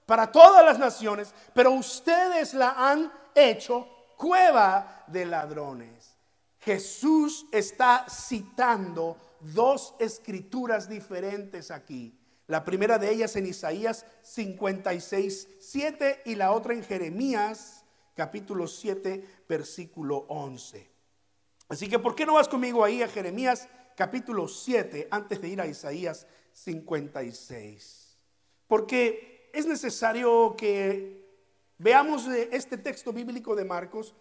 para 0.06 0.32
todas 0.32 0.64
las 0.64 0.78
naciones, 0.78 1.34
pero 1.52 1.72
ustedes 1.72 2.54
la 2.54 2.70
han 2.70 3.12
hecho 3.34 3.86
cueva 4.16 5.04
de 5.08 5.26
ladrones. 5.26 6.16
Jesús 6.60 7.44
está 7.52 8.06
citando 8.08 9.18
dos 9.40 9.94
escrituras 9.98 10.88
diferentes 10.88 11.70
aquí. 11.70 12.18
La 12.46 12.64
primera 12.64 12.96
de 12.96 13.10
ellas 13.10 13.36
en 13.36 13.44
Isaías 13.44 14.06
56, 14.22 15.48
7 15.60 16.22
y 16.24 16.34
la 16.34 16.52
otra 16.52 16.72
en 16.72 16.82
Jeremías 16.82 17.84
capítulo 18.16 18.66
7, 18.66 19.44
versículo 19.46 20.24
11. 20.28 20.97
Así 21.68 21.88
que, 21.88 21.98
¿por 21.98 22.14
qué 22.14 22.24
no 22.24 22.34
vas 22.34 22.48
conmigo 22.48 22.82
ahí 22.82 23.02
a 23.02 23.08
Jeremías 23.08 23.68
capítulo 23.94 24.48
7 24.48 25.08
antes 25.10 25.40
de 25.40 25.48
ir 25.48 25.60
a 25.60 25.66
Isaías 25.66 26.26
56? 26.52 28.16
Porque 28.66 29.50
es 29.52 29.66
necesario 29.66 30.56
que 30.56 31.26
veamos 31.76 32.26
este 32.26 32.78
texto 32.78 33.12
bíblico 33.12 33.54
de 33.54 33.66
Marcos 33.66 34.14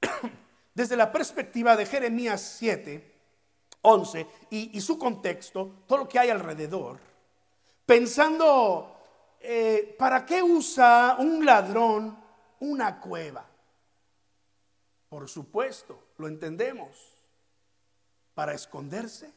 desde 0.74 0.96
la 0.96 1.12
perspectiva 1.12 1.76
de 1.76 1.84
Jeremías 1.84 2.40
7, 2.58 3.14
11 3.82 4.26
y, 4.50 4.80
su 4.80 4.98
contexto, 4.98 5.84
todo 5.86 5.98
lo 5.98 6.08
que 6.08 6.18
hay 6.18 6.30
alrededor, 6.30 6.98
pensando, 7.84 8.96
eh, 9.40 9.94
¿para 9.98 10.24
qué 10.24 10.42
usa 10.42 11.16
un 11.18 11.44
ladrón 11.44 12.18
una 12.60 12.98
cueva? 12.98 13.46
Por 15.08 15.28
supuesto, 15.28 16.05
lo 16.18 16.28
entendemos. 16.28 17.14
Para 18.34 18.54
esconderse 18.54 19.32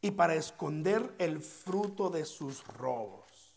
y 0.00 0.10
para 0.10 0.34
esconder 0.34 1.14
el 1.18 1.40
fruto 1.40 2.10
de 2.10 2.24
sus 2.24 2.66
robos. 2.66 3.54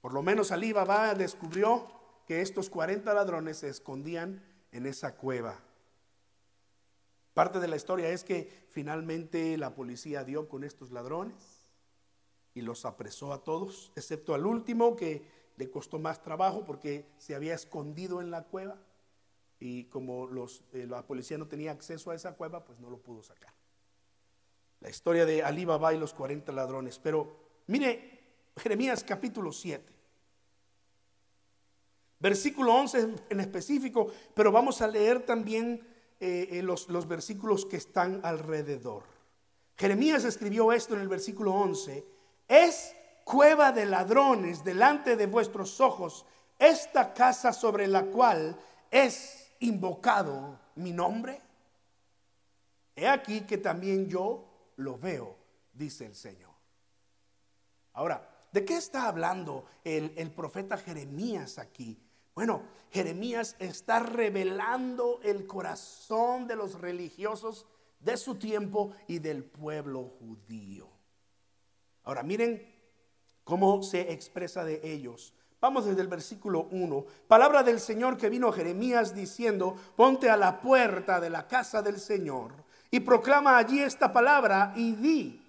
Por 0.00 0.12
lo 0.12 0.22
menos 0.22 0.52
Ali 0.52 0.72
Baba 0.72 1.14
descubrió 1.14 1.86
que 2.26 2.40
estos 2.40 2.70
40 2.70 3.12
ladrones 3.14 3.58
se 3.58 3.68
escondían 3.68 4.42
en 4.72 4.86
esa 4.86 5.16
cueva. 5.16 5.60
Parte 7.34 7.60
de 7.60 7.68
la 7.68 7.76
historia 7.76 8.08
es 8.10 8.24
que 8.24 8.66
finalmente 8.70 9.56
la 9.56 9.74
policía 9.74 10.24
dio 10.24 10.48
con 10.48 10.64
estos 10.64 10.90
ladrones 10.90 11.68
y 12.54 12.60
los 12.60 12.84
apresó 12.84 13.32
a 13.32 13.42
todos, 13.42 13.92
excepto 13.96 14.34
al 14.34 14.44
último 14.44 14.96
que 14.96 15.26
le 15.56 15.70
costó 15.70 15.98
más 15.98 16.22
trabajo 16.22 16.64
porque 16.64 17.06
se 17.18 17.34
había 17.34 17.54
escondido 17.54 18.20
en 18.20 18.30
la 18.30 18.44
cueva 18.44 18.78
y 19.64 19.84
como 19.84 20.26
los, 20.26 20.64
eh, 20.72 20.86
la 20.88 21.06
policía 21.06 21.38
no 21.38 21.46
tenía 21.46 21.70
acceso 21.70 22.10
a 22.10 22.16
esa 22.16 22.32
cueva, 22.32 22.64
pues 22.64 22.80
no 22.80 22.90
lo 22.90 22.98
pudo 22.98 23.22
sacar. 23.22 23.54
La 24.80 24.90
historia 24.90 25.24
de 25.24 25.44
Ali 25.44 25.64
Baba 25.64 25.94
y 25.94 25.98
los 25.98 26.12
40 26.14 26.50
ladrones. 26.50 26.98
Pero 26.98 27.36
mire, 27.68 28.40
Jeremías 28.56 29.04
capítulo 29.04 29.52
7, 29.52 29.92
versículo 32.18 32.74
11 32.74 33.14
en 33.30 33.40
específico, 33.40 34.08
pero 34.34 34.50
vamos 34.50 34.82
a 34.82 34.88
leer 34.88 35.24
también 35.24 35.86
eh, 36.18 36.48
eh, 36.50 36.62
los, 36.62 36.88
los 36.88 37.06
versículos 37.06 37.64
que 37.64 37.76
están 37.76 38.20
alrededor. 38.24 39.04
Jeremías 39.76 40.24
escribió 40.24 40.72
esto 40.72 40.96
en 40.96 41.02
el 41.02 41.08
versículo 41.08 41.54
11, 41.54 42.04
es 42.48 42.96
cueva 43.22 43.70
de 43.70 43.86
ladrones 43.86 44.64
delante 44.64 45.14
de 45.14 45.26
vuestros 45.26 45.80
ojos 45.80 46.26
esta 46.58 47.14
casa 47.14 47.52
sobre 47.52 47.86
la 47.86 48.06
cual 48.06 48.58
es 48.90 49.41
invocado 49.62 50.58
mi 50.76 50.92
nombre? 50.92 51.40
He 52.94 53.08
aquí 53.08 53.42
que 53.42 53.58
también 53.58 54.08
yo 54.08 54.72
lo 54.76 54.98
veo, 54.98 55.36
dice 55.72 56.06
el 56.06 56.14
Señor. 56.14 56.52
Ahora, 57.94 58.46
¿de 58.52 58.64
qué 58.64 58.76
está 58.76 59.08
hablando 59.08 59.66
el, 59.84 60.12
el 60.16 60.30
profeta 60.30 60.76
Jeremías 60.76 61.58
aquí? 61.58 61.98
Bueno, 62.34 62.62
Jeremías 62.90 63.56
está 63.58 64.00
revelando 64.00 65.20
el 65.22 65.46
corazón 65.46 66.46
de 66.46 66.56
los 66.56 66.80
religiosos 66.80 67.66
de 68.00 68.16
su 68.16 68.34
tiempo 68.36 68.92
y 69.06 69.18
del 69.18 69.44
pueblo 69.44 70.04
judío. 70.18 70.88
Ahora, 72.04 72.22
miren 72.22 72.66
cómo 73.44 73.82
se 73.82 74.12
expresa 74.12 74.64
de 74.64 74.80
ellos. 74.82 75.34
Vamos 75.62 75.84
desde 75.84 76.00
el 76.00 76.08
versículo 76.08 76.66
1. 76.72 77.04
Palabra 77.28 77.62
del 77.62 77.78
Señor 77.78 78.16
que 78.16 78.28
vino 78.28 78.48
a 78.48 78.52
Jeremías 78.52 79.14
diciendo, 79.14 79.76
ponte 79.94 80.28
a 80.28 80.36
la 80.36 80.60
puerta 80.60 81.20
de 81.20 81.30
la 81.30 81.46
casa 81.46 81.80
del 81.80 82.00
Señor 82.00 82.50
y 82.90 82.98
proclama 82.98 83.56
allí 83.56 83.78
esta 83.78 84.12
palabra 84.12 84.72
y 84.74 84.96
di, 84.96 85.40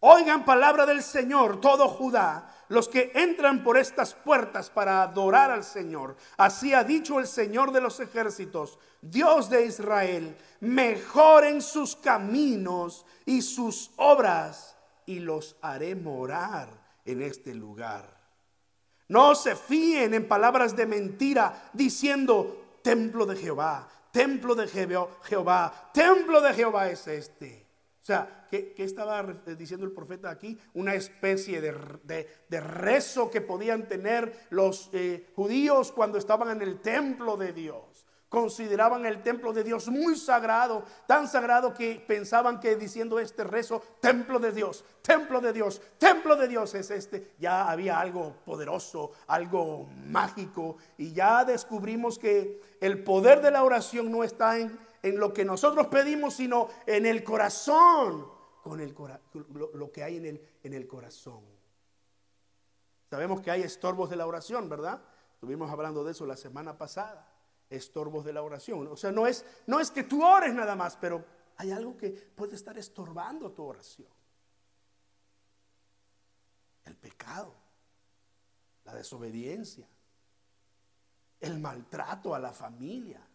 oigan 0.00 0.46
palabra 0.46 0.86
del 0.86 1.02
Señor, 1.02 1.60
todo 1.60 1.88
Judá, 1.88 2.54
los 2.68 2.88
que 2.88 3.12
entran 3.14 3.62
por 3.62 3.76
estas 3.76 4.14
puertas 4.14 4.70
para 4.70 5.02
adorar 5.02 5.50
al 5.50 5.62
Señor. 5.62 6.16
Así 6.38 6.72
ha 6.72 6.82
dicho 6.82 7.20
el 7.20 7.26
Señor 7.26 7.70
de 7.70 7.82
los 7.82 8.00
ejércitos, 8.00 8.78
Dios 9.02 9.50
de 9.50 9.66
Israel, 9.66 10.38
mejoren 10.60 11.60
sus 11.60 11.96
caminos 11.96 13.04
y 13.26 13.42
sus 13.42 13.90
obras 13.96 14.74
y 15.04 15.18
los 15.18 15.56
haré 15.60 15.94
morar 15.94 16.70
en 17.04 17.20
este 17.20 17.52
lugar. 17.54 18.23
No 19.08 19.34
se 19.34 19.54
fíen 19.54 20.14
en 20.14 20.28
palabras 20.28 20.74
de 20.76 20.86
mentira 20.86 21.70
diciendo 21.72 22.78
templo 22.82 23.26
de 23.26 23.36
Jehová, 23.36 23.88
templo 24.10 24.54
de 24.54 24.68
Jehová, 24.68 25.90
templo 25.92 26.40
de 26.40 26.54
Jehová 26.54 26.90
es 26.90 27.06
este. 27.06 27.66
O 28.00 28.04
sea, 28.06 28.46
¿qué, 28.50 28.74
estaba 28.78 29.22
diciendo 29.22 29.86
el 29.86 29.92
profeta 29.92 30.30
aquí? 30.30 30.58
Una 30.74 30.94
especie 30.94 31.60
de, 31.60 32.60
rezo 32.60 33.30
que 33.30 33.40
podían 33.40 33.88
tener 33.88 34.46
los 34.50 34.90
eh, 34.92 35.30
judíos 35.34 35.90
cuando 35.90 36.18
estaban 36.18 36.50
en 36.50 36.62
el 36.62 36.80
templo 36.80 37.36
de 37.36 37.52
Dios 37.52 38.04
consideraban 38.34 39.06
el 39.06 39.22
templo 39.22 39.52
de 39.52 39.62
Dios 39.62 39.86
muy 39.86 40.16
sagrado, 40.16 40.82
tan 41.06 41.28
sagrado 41.28 41.72
que 41.72 42.04
pensaban 42.04 42.58
que 42.58 42.74
diciendo 42.74 43.20
este 43.20 43.44
rezo, 43.44 43.80
templo 44.00 44.40
de 44.40 44.50
Dios, 44.50 44.84
templo 45.02 45.40
de 45.40 45.52
Dios, 45.52 45.80
templo 45.98 46.34
de 46.34 46.48
Dios 46.48 46.74
es 46.74 46.90
este, 46.90 47.34
ya 47.38 47.70
había 47.70 48.00
algo 48.00 48.34
poderoso, 48.44 49.12
algo 49.28 49.86
mágico, 50.06 50.78
y 50.98 51.12
ya 51.12 51.44
descubrimos 51.44 52.18
que 52.18 52.60
el 52.80 53.04
poder 53.04 53.40
de 53.40 53.52
la 53.52 53.62
oración 53.62 54.10
no 54.10 54.24
está 54.24 54.58
en, 54.58 54.76
en 55.04 55.16
lo 55.20 55.32
que 55.32 55.44
nosotros 55.44 55.86
pedimos, 55.86 56.34
sino 56.34 56.70
en 56.86 57.06
el 57.06 57.22
corazón, 57.22 58.26
con 58.64 58.80
el, 58.80 58.96
lo, 59.52 59.70
lo 59.74 59.92
que 59.92 60.02
hay 60.02 60.16
en 60.16 60.26
el, 60.26 60.48
en 60.64 60.74
el 60.74 60.88
corazón. 60.88 61.44
Sabemos 63.08 63.40
que 63.42 63.52
hay 63.52 63.62
estorbos 63.62 64.10
de 64.10 64.16
la 64.16 64.26
oración, 64.26 64.68
¿verdad? 64.68 65.00
Estuvimos 65.34 65.70
hablando 65.70 66.02
de 66.02 66.10
eso 66.10 66.26
la 66.26 66.36
semana 66.36 66.76
pasada 66.76 67.30
estorbos 67.70 68.24
de 68.24 68.32
la 68.32 68.42
oración. 68.42 68.86
O 68.88 68.96
sea, 68.96 69.12
no 69.12 69.26
es, 69.26 69.44
no 69.66 69.80
es 69.80 69.90
que 69.90 70.04
tú 70.04 70.24
ores 70.24 70.54
nada 70.54 70.76
más, 70.76 70.96
pero 70.96 71.24
hay 71.56 71.70
algo 71.70 71.96
que 71.96 72.10
puede 72.10 72.54
estar 72.54 72.76
estorbando 72.78 73.52
tu 73.52 73.64
oración. 73.64 74.08
El 76.84 76.96
pecado, 76.96 77.54
la 78.84 78.94
desobediencia, 78.94 79.88
el 81.40 81.58
maltrato 81.58 82.34
a 82.34 82.38
la 82.38 82.52
familia, 82.52 83.26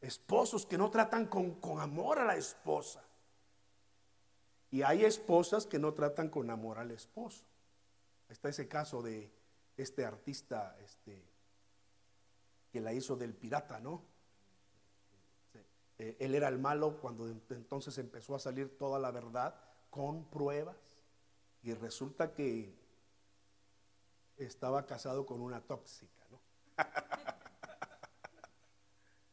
esposos 0.00 0.66
que 0.66 0.78
no 0.78 0.90
tratan 0.90 1.26
con, 1.26 1.60
con 1.60 1.80
amor 1.80 2.18
a 2.18 2.24
la 2.24 2.36
esposa. 2.36 3.02
Y 4.70 4.82
hay 4.82 5.04
esposas 5.04 5.66
que 5.66 5.78
no 5.78 5.92
tratan 5.92 6.28
con 6.28 6.50
amor 6.50 6.78
al 6.78 6.90
esposo. 6.90 7.44
Está 8.28 8.48
ese 8.48 8.68
caso 8.68 9.02
de 9.02 9.30
este 9.76 10.04
artista, 10.04 10.76
este, 10.80 11.31
que 12.72 12.80
la 12.80 12.92
hizo 12.92 13.16
del 13.16 13.34
pirata, 13.34 13.78
¿no? 13.78 14.02
Eh, 15.98 16.16
él 16.20 16.34
era 16.34 16.48
el 16.48 16.58
malo 16.58 16.98
cuando 17.00 17.28
entonces 17.28 17.98
empezó 17.98 18.34
a 18.34 18.40
salir 18.40 18.76
toda 18.78 18.98
la 18.98 19.10
verdad 19.10 19.54
con 19.90 20.24
pruebas 20.24 20.76
y 21.62 21.74
resulta 21.74 22.32
que 22.32 22.74
estaba 24.38 24.86
casado 24.86 25.26
con 25.26 25.40
una 25.40 25.60
tóxica, 25.60 26.26
¿no? 26.30 26.40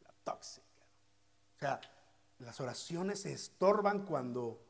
la 0.04 0.14
tóxica. 0.26 0.84
O 1.56 1.60
sea, 1.60 1.82
las 2.40 2.60
oraciones 2.60 3.22
se 3.22 3.32
estorban 3.32 4.06
cuando 4.06 4.66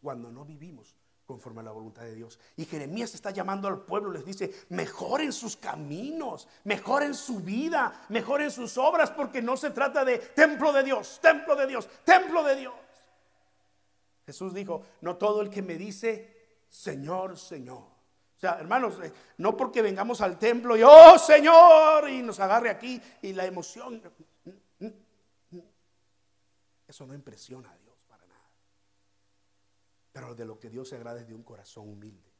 cuando 0.00 0.30
no 0.30 0.44
vivimos 0.44 0.94
conforme 1.28 1.60
a 1.60 1.64
la 1.64 1.72
voluntad 1.72 2.04
de 2.04 2.14
Dios. 2.14 2.38
Y 2.56 2.64
Jeremías 2.64 3.14
está 3.14 3.30
llamando 3.30 3.68
al 3.68 3.82
pueblo, 3.82 4.10
les 4.10 4.24
dice, 4.24 4.50
mejoren 4.70 5.30
sus 5.30 5.58
caminos, 5.58 6.48
mejoren 6.64 7.14
su 7.14 7.40
vida, 7.40 8.06
mejoren 8.08 8.50
sus 8.50 8.78
obras, 8.78 9.10
porque 9.10 9.42
no 9.42 9.54
se 9.58 9.70
trata 9.70 10.06
de 10.06 10.16
templo 10.18 10.72
de 10.72 10.82
Dios, 10.82 11.18
templo 11.20 11.54
de 11.54 11.66
Dios, 11.66 11.86
templo 12.02 12.42
de 12.42 12.56
Dios. 12.56 12.74
Jesús 14.24 14.54
dijo, 14.54 14.82
no 15.02 15.16
todo 15.16 15.42
el 15.42 15.50
que 15.50 15.60
me 15.60 15.74
dice, 15.74 16.64
Señor, 16.66 17.36
Señor. 17.36 17.76
O 17.76 18.40
sea, 18.40 18.58
hermanos, 18.58 18.98
eh, 19.02 19.12
no 19.36 19.54
porque 19.54 19.82
vengamos 19.82 20.22
al 20.22 20.38
templo 20.38 20.78
y, 20.78 20.82
oh 20.82 21.18
Señor, 21.18 22.08
y 22.08 22.22
nos 22.22 22.40
agarre 22.40 22.70
aquí 22.70 22.98
y 23.20 23.34
la 23.34 23.44
emoción. 23.44 24.00
Eso 26.86 27.06
no 27.06 27.12
impresiona 27.12 27.70
a 27.70 27.76
Dios. 27.76 27.87
Pero 30.18 30.34
de 30.34 30.44
lo 30.44 30.58
que 30.58 30.68
Dios 30.68 30.88
se 30.88 30.96
agrada 30.96 31.20
es 31.20 31.28
de 31.28 31.34
un 31.34 31.44
corazón 31.44 31.88
humilde, 31.88 32.32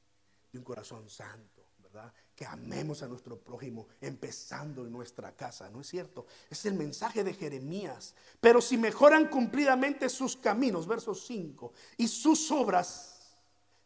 de 0.51 0.59
un 0.59 0.65
corazón 0.65 1.09
santo, 1.09 1.69
¿verdad? 1.79 2.13
Que 2.35 2.45
amemos 2.45 3.05
a 3.05 3.07
nuestro 3.07 3.39
prójimo, 3.39 3.87
empezando 4.01 4.85
en 4.85 4.91
nuestra 4.91 5.37
casa, 5.37 5.71
¿no 5.71 5.83
es 5.83 5.87
cierto? 5.87 6.27
Es 6.51 6.67
el 6.67 6.75
mensaje 6.75 7.23
de 7.23 7.35
Jeremías. 7.35 8.17
Pero 8.41 8.61
si 8.61 8.77
mejoran 8.77 9.29
cumplidamente 9.29 10.09
sus 10.09 10.37
caminos, 10.37 10.89
verso 10.89 11.15
5, 11.15 11.73
y 11.99 12.09
sus 12.09 12.51
obras, 12.51 13.18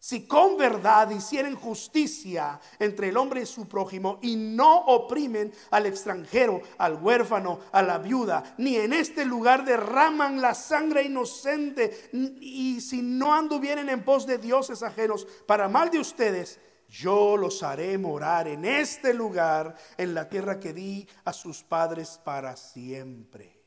si 0.02 0.26
con 0.26 0.56
verdad 0.56 1.10
hicieren 1.10 1.54
justicia 1.54 2.58
entre 2.80 3.10
el 3.10 3.16
hombre 3.16 3.42
y 3.42 3.46
su 3.46 3.68
prójimo 3.68 4.18
y 4.20 4.34
no 4.34 4.78
oprimen 4.86 5.52
al 5.70 5.86
extranjero, 5.86 6.60
al 6.78 7.00
huérfano, 7.00 7.60
a 7.70 7.82
la 7.82 7.98
viuda, 7.98 8.56
ni 8.58 8.74
en 8.74 8.94
este 8.94 9.24
lugar 9.24 9.64
derraman 9.64 10.40
la 10.40 10.54
sangre 10.54 11.04
inocente 11.04 12.10
y 12.40 12.80
si 12.80 13.00
no 13.00 13.32
anduvieren 13.32 13.88
en 13.90 14.04
pos 14.04 14.26
de 14.26 14.38
dioses 14.38 14.82
ajenos 14.82 15.24
para 15.46 15.68
mal 15.68 15.88
de 15.88 16.00
ustedes, 16.00 16.58
yo 16.88 17.36
los 17.36 17.62
haré 17.62 17.96
morar 17.96 18.48
en 18.48 18.64
este 18.64 19.14
lugar, 19.14 19.76
en 19.96 20.14
la 20.14 20.28
tierra 20.28 20.58
que 20.58 20.72
di 20.72 21.08
a 21.24 21.32
sus 21.32 21.62
padres 21.62 22.20
para 22.24 22.56
siempre. 22.56 23.61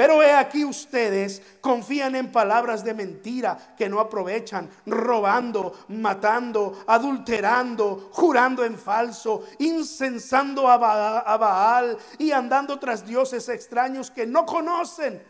Pero 0.00 0.22
he 0.22 0.32
aquí 0.32 0.64
ustedes 0.64 1.42
confían 1.60 2.16
en 2.16 2.32
palabras 2.32 2.82
de 2.82 2.94
mentira 2.94 3.74
que 3.76 3.86
no 3.86 4.00
aprovechan, 4.00 4.66
robando, 4.86 5.84
matando, 5.88 6.84
adulterando, 6.86 8.08
jurando 8.10 8.64
en 8.64 8.78
falso, 8.78 9.44
incensando 9.58 10.70
a 10.70 10.78
Baal 10.78 11.98
y 12.16 12.32
andando 12.32 12.78
tras 12.78 13.04
dioses 13.04 13.46
extraños 13.50 14.10
que 14.10 14.26
no 14.26 14.46
conocen. 14.46 15.22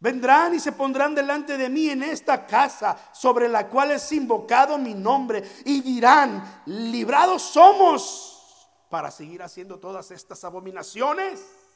Vendrán 0.00 0.54
y 0.54 0.60
se 0.60 0.72
pondrán 0.72 1.14
delante 1.14 1.58
de 1.58 1.68
mí 1.68 1.90
en 1.90 2.04
esta 2.04 2.46
casa 2.46 2.96
sobre 3.12 3.50
la 3.50 3.68
cual 3.68 3.90
es 3.90 4.10
invocado 4.12 4.78
mi 4.78 4.94
nombre 4.94 5.42
y 5.66 5.82
dirán, 5.82 6.62
librados 6.64 7.42
somos 7.42 8.66
para 8.88 9.10
seguir 9.10 9.42
haciendo 9.42 9.78
todas 9.78 10.10
estas 10.10 10.42
abominaciones. 10.42 11.67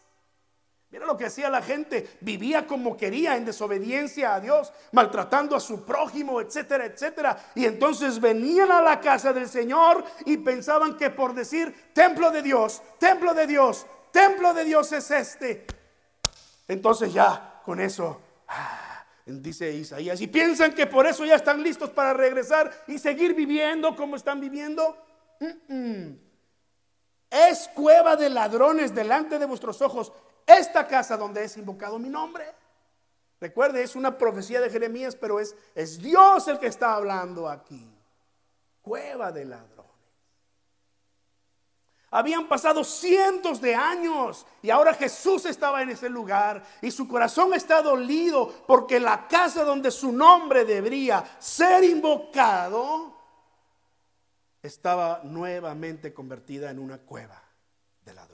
Mira 0.92 1.06
lo 1.06 1.16
que 1.16 1.24
hacía 1.24 1.48
la 1.48 1.62
gente, 1.62 2.18
vivía 2.20 2.66
como 2.66 2.98
quería 2.98 3.34
en 3.34 3.46
desobediencia 3.46 4.34
a 4.34 4.40
Dios, 4.40 4.70
maltratando 4.92 5.56
a 5.56 5.60
su 5.60 5.86
prójimo, 5.86 6.38
etcétera, 6.38 6.84
etcétera. 6.84 7.52
Y 7.54 7.64
entonces 7.64 8.20
venían 8.20 8.70
a 8.70 8.82
la 8.82 9.00
casa 9.00 9.32
del 9.32 9.48
Señor 9.48 10.04
y 10.26 10.36
pensaban 10.36 10.98
que 10.98 11.08
por 11.08 11.32
decir 11.32 11.74
templo 11.94 12.30
de 12.30 12.42
Dios, 12.42 12.82
templo 12.98 13.32
de 13.32 13.46
Dios, 13.46 13.86
templo 14.10 14.52
de 14.52 14.66
Dios 14.66 14.92
es 14.92 15.10
este. 15.10 15.66
Entonces 16.68 17.10
ya 17.10 17.62
con 17.64 17.80
eso, 17.80 18.20
ah, 18.48 19.06
dice 19.24 19.72
Isaías, 19.72 20.20
y 20.20 20.26
piensan 20.26 20.74
que 20.74 20.86
por 20.86 21.06
eso 21.06 21.24
ya 21.24 21.36
están 21.36 21.62
listos 21.62 21.88
para 21.88 22.12
regresar 22.12 22.70
y 22.86 22.98
seguir 22.98 23.32
viviendo 23.34 23.96
como 23.96 24.16
están 24.16 24.42
viviendo. 24.42 24.94
Es 27.30 27.70
cueva 27.74 28.14
de 28.14 28.28
ladrones 28.28 28.94
delante 28.94 29.38
de 29.38 29.46
vuestros 29.46 29.80
ojos 29.80 30.12
esta 30.58 30.86
casa 30.86 31.16
donde 31.16 31.44
es 31.44 31.56
invocado 31.56 31.98
mi 31.98 32.08
nombre. 32.08 32.44
Recuerde, 33.40 33.82
es 33.82 33.96
una 33.96 34.16
profecía 34.16 34.60
de 34.60 34.70
Jeremías, 34.70 35.16
pero 35.16 35.40
es, 35.40 35.56
es 35.74 35.98
Dios 35.98 36.46
el 36.48 36.58
que 36.58 36.68
está 36.68 36.94
hablando 36.94 37.48
aquí. 37.48 37.90
Cueva 38.82 39.32
de 39.32 39.44
ladrones. 39.44 39.82
Habían 42.14 42.46
pasado 42.46 42.84
cientos 42.84 43.60
de 43.60 43.74
años 43.74 44.46
y 44.60 44.68
ahora 44.68 44.92
Jesús 44.92 45.46
estaba 45.46 45.80
en 45.80 45.88
ese 45.88 46.10
lugar 46.10 46.62
y 46.82 46.90
su 46.90 47.08
corazón 47.08 47.54
está 47.54 47.80
dolido 47.80 48.52
porque 48.66 49.00
la 49.00 49.26
casa 49.26 49.64
donde 49.64 49.90
su 49.90 50.12
nombre 50.12 50.66
debería 50.66 51.24
ser 51.38 51.82
invocado 51.84 53.16
estaba 54.62 55.22
nuevamente 55.24 56.12
convertida 56.12 56.70
en 56.70 56.78
una 56.78 56.98
cueva 56.98 57.42
de 58.04 58.12
ladrones. 58.12 58.31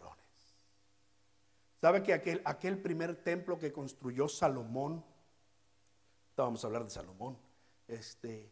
¿Sabe 1.81 2.03
que 2.03 2.13
aquel, 2.13 2.43
aquel 2.45 2.79
primer 2.81 3.23
templo 3.23 3.59
que 3.59 3.73
construyó 3.73 4.29
Salomón, 4.29 5.05
vamos 6.37 6.65
a 6.65 6.67
hablar 6.67 6.85
de 6.85 6.91
Salomón, 6.91 7.39
este, 7.87 8.51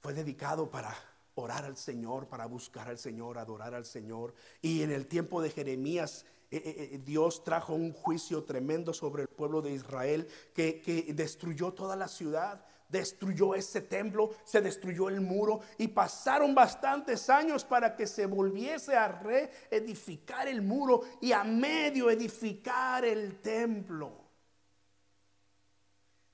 fue 0.00 0.14
dedicado 0.14 0.70
para 0.70 0.94
orar 1.34 1.64
al 1.64 1.76
Señor, 1.76 2.28
para 2.28 2.46
buscar 2.46 2.88
al 2.88 2.98
Señor, 2.98 3.38
adorar 3.38 3.74
al 3.74 3.84
Señor. 3.84 4.34
Y 4.62 4.82
en 4.82 4.92
el 4.92 5.06
tiempo 5.06 5.42
de 5.42 5.50
Jeremías, 5.50 6.24
eh, 6.50 6.62
eh, 6.64 6.90
eh, 6.92 7.00
Dios 7.04 7.44
trajo 7.44 7.74
un 7.74 7.92
juicio 7.92 8.44
tremendo 8.44 8.94
sobre 8.94 9.22
el 9.22 9.28
pueblo 9.28 9.60
de 9.60 9.72
Israel 9.72 10.28
que, 10.54 10.80
que 10.80 11.12
destruyó 11.12 11.72
toda 11.72 11.96
la 11.96 12.08
ciudad 12.08 12.64
destruyó 12.88 13.54
ese 13.54 13.80
templo, 13.80 14.30
se 14.44 14.60
destruyó 14.60 15.08
el 15.08 15.20
muro 15.20 15.60
y 15.78 15.88
pasaron 15.88 16.54
bastantes 16.54 17.28
años 17.30 17.64
para 17.64 17.96
que 17.96 18.06
se 18.06 18.26
volviese 18.26 18.96
a 18.96 19.08
reedificar 19.08 20.48
el 20.48 20.62
muro 20.62 21.02
y 21.20 21.32
a 21.32 21.44
medio 21.44 22.10
edificar 22.10 23.04
el 23.04 23.40
templo. 23.40 24.24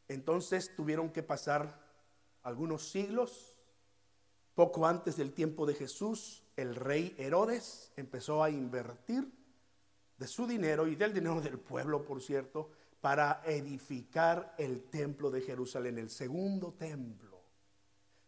Entonces 0.08 0.74
tuvieron 0.74 1.10
que 1.10 1.22
pasar 1.22 1.80
algunos 2.42 2.90
siglos. 2.90 3.58
Poco 4.54 4.86
antes 4.86 5.16
del 5.16 5.32
tiempo 5.32 5.64
de 5.66 5.74
Jesús, 5.74 6.42
el 6.56 6.74
rey 6.74 7.14
Herodes 7.16 7.92
empezó 7.96 8.42
a 8.42 8.50
invertir 8.50 9.32
de 10.18 10.26
su 10.26 10.46
dinero 10.46 10.86
y 10.86 10.96
del 10.96 11.14
dinero 11.14 11.40
del 11.40 11.58
pueblo, 11.58 12.04
por 12.04 12.20
cierto, 12.20 12.70
para 13.00 13.42
edificar 13.46 14.54
el 14.58 14.82
templo 14.84 15.30
de 15.30 15.40
Jerusalén, 15.40 15.98
el 15.98 16.10
segundo 16.10 16.74
templo. 16.74 17.40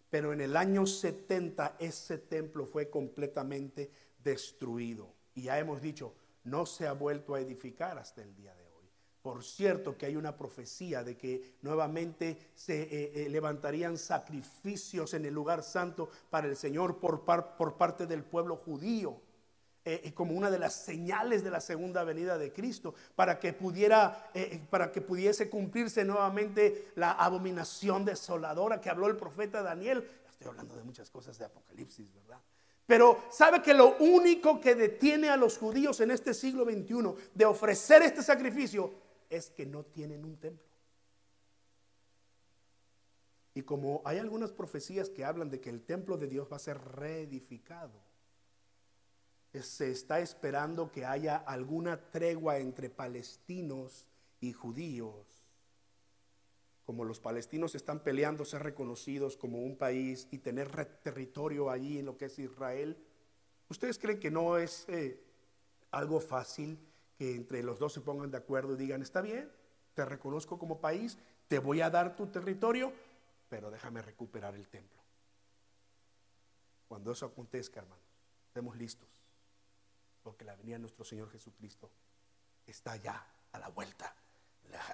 Pero 0.09 0.33
en 0.33 0.41
el 0.41 0.57
año 0.57 0.87
70 0.87 1.77
ese 1.79 2.19
templo 2.19 2.67
fue 2.67 2.91
completamente 2.91 3.91
destruido. 4.23 5.15
Y 5.35 5.43
ya 5.43 5.59
hemos 5.59 5.81
dicho, 5.81 6.15
no 6.45 6.67
se 6.67 6.87
ha 6.87 6.93
vuelto 6.93 7.35
a 7.35 7.41
edificar 7.41 7.99
hasta 7.99 8.23
el 8.23 8.35
día 8.35 8.55
de 8.55 8.67
hoy. 8.67 8.73
Por 9.23 9.45
cierto 9.45 9.97
que 9.97 10.07
hay 10.07 10.17
una 10.17 10.37
profecía 10.37 11.05
de 11.05 11.17
que 11.17 11.57
nuevamente 11.63 12.51
se 12.55 12.83
eh, 12.83 13.13
eh, 13.15 13.29
levantarían 13.29 13.97
sacrificios 13.97 15.15
en 15.15 15.25
el 15.25 15.33
lugar 15.33 15.63
santo 15.63 16.11
para 16.29 16.49
el 16.49 16.57
Señor 16.57 16.99
por, 16.99 17.25
por 17.25 17.77
parte 17.77 18.07
del 18.07 18.25
pueblo 18.25 18.57
judío. 18.57 19.21
Eh, 19.85 20.13
como 20.15 20.35
una 20.35 20.51
de 20.51 20.61
las 20.61 20.75
señales 20.75 21.43
de 21.43 21.51
la 21.51 21.61
segunda 21.61 22.05
venida 22.05 22.39
de 22.39 22.53
Cristo, 22.53 22.95
para 23.17 23.41
que 23.41 23.53
pudiera, 23.53 24.31
para 24.71 24.93
que 24.93 25.01
pudiese 25.01 25.51
cumplirse 25.51 26.05
nuevamente 26.05 26.93
la 26.95 27.13
abominación 27.13 28.05
desoladora 28.05 28.81
que 28.81 28.91
habló 28.91 29.09
el 29.09 29.17
profeta 29.17 29.61
Daniel. 29.63 30.09
Estoy 30.31 30.49
hablando 30.49 30.77
de 30.77 30.85
muchas 30.85 31.11
cosas 31.11 31.37
de 31.37 31.47
Apocalipsis, 31.47 32.13
¿verdad? 32.15 32.39
Pero 32.87 33.25
sabe 33.31 33.63
que 33.63 33.75
lo 33.75 33.97
único 33.99 34.61
que 34.61 34.75
detiene 34.75 35.29
a 35.29 35.37
los 35.37 35.57
judíos 35.57 36.01
en 36.01 36.11
este 36.11 36.35
siglo 36.35 36.65
XXI 36.65 37.15
de 37.35 37.45
ofrecer 37.45 38.03
este 38.03 38.23
sacrificio 38.23 38.93
es 39.31 39.51
que 39.51 39.65
no 39.65 39.85
tienen 39.85 40.25
un 40.25 40.37
templo. 40.37 40.73
Y 43.55 43.63
como 43.63 44.03
hay 44.05 44.19
algunas 44.19 44.53
profecías 44.53 45.11
que 45.11 45.25
hablan 45.25 45.51
de 45.51 45.61
que 45.61 45.71
el 45.71 45.83
templo 45.83 46.17
de 46.17 46.27
Dios 46.27 46.49
va 46.51 46.57
a 46.57 46.61
ser 46.61 46.79
reedificado, 46.79 47.93
se 49.61 49.91
está 49.91 50.21
esperando 50.21 50.91
que 50.91 51.05
haya 51.05 51.37
alguna 51.37 52.11
tregua 52.11 52.59
entre 52.59 52.89
palestinos 52.89 54.07
y 54.41 54.53
judíos. 54.53 55.27
Como 56.87 57.05
los 57.05 57.21
palestinos 57.21 57.75
están 57.75 58.01
peleando 58.01 58.45
ser 58.45 58.63
reconocidos 58.63 59.37
como 59.37 59.59
un 59.63 59.77
país 59.77 60.27
y 60.31 60.39
tener 60.39 60.71
territorio 61.03 61.71
allí 61.71 61.99
en 61.99 62.07
lo 62.07 62.17
que 62.17 62.27
es 62.27 62.39
Israel, 62.39 62.97
¿ustedes 63.69 63.99
creen 63.99 64.19
que 64.19 64.31
no 64.31 64.57
es 64.57 64.89
eh, 64.89 65.21
algo 65.91 66.21
fácil? 66.21 66.79
que 67.17 67.35
entre 67.35 67.63
los 67.63 67.79
dos 67.79 67.93
se 67.93 68.01
pongan 68.01 68.31
de 68.31 68.39
acuerdo 68.39 68.75
y 68.75 68.77
digan, 68.77 69.03
está 69.03 69.21
bien, 69.21 69.51
te 69.95 70.05
reconozco 70.05 70.59
como 70.59 70.81
país, 70.81 71.19
te 71.49 71.59
voy 71.59 71.81
a 71.81 71.91
dar 71.91 72.17
tu 72.17 72.27
territorio, 72.27 72.93
pero 73.49 73.71
déjame 73.71 74.03
recuperar 74.03 74.55
el 74.55 74.69
templo. 74.69 75.01
Cuando 76.89 77.13
eso 77.13 77.27
acontezca, 77.27 77.81
hermanos, 77.81 78.05
estemos 78.49 78.77
listos, 78.77 79.09
porque 80.23 80.45
la 80.45 80.57
venida 80.57 80.77
de 80.77 80.81
nuestro 80.81 81.05
Señor 81.05 81.31
Jesucristo 81.31 81.91
está 82.67 82.97
ya 82.97 83.27
a 83.53 83.59
la 83.59 83.69
vuelta, 83.69 84.15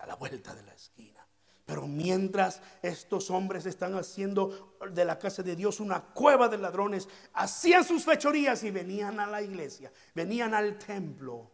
a 0.01 0.07
la 0.07 0.14
vuelta 0.14 0.55
de 0.55 0.62
la 0.62 0.75
esquina. 0.75 1.27
Pero 1.69 1.87
mientras 1.87 2.62
estos 2.81 3.31
hombres 3.31 3.67
están 3.67 3.95
haciendo 3.95 4.79
de 4.91 5.05
la 5.05 5.19
casa 5.19 5.43
de 5.43 5.55
Dios 5.55 5.81
una 5.81 6.01
cueva 6.03 6.49
de 6.49 6.57
ladrones, 6.57 7.09
hacían 7.35 7.85
sus 7.85 8.07
fechorías 8.07 8.64
y 8.64 8.71
venían 8.71 9.21
a 9.21 9.27
la 9.27 9.43
iglesia, 9.43 9.93
venían 10.14 10.55
al 10.55 10.79
templo 10.79 11.51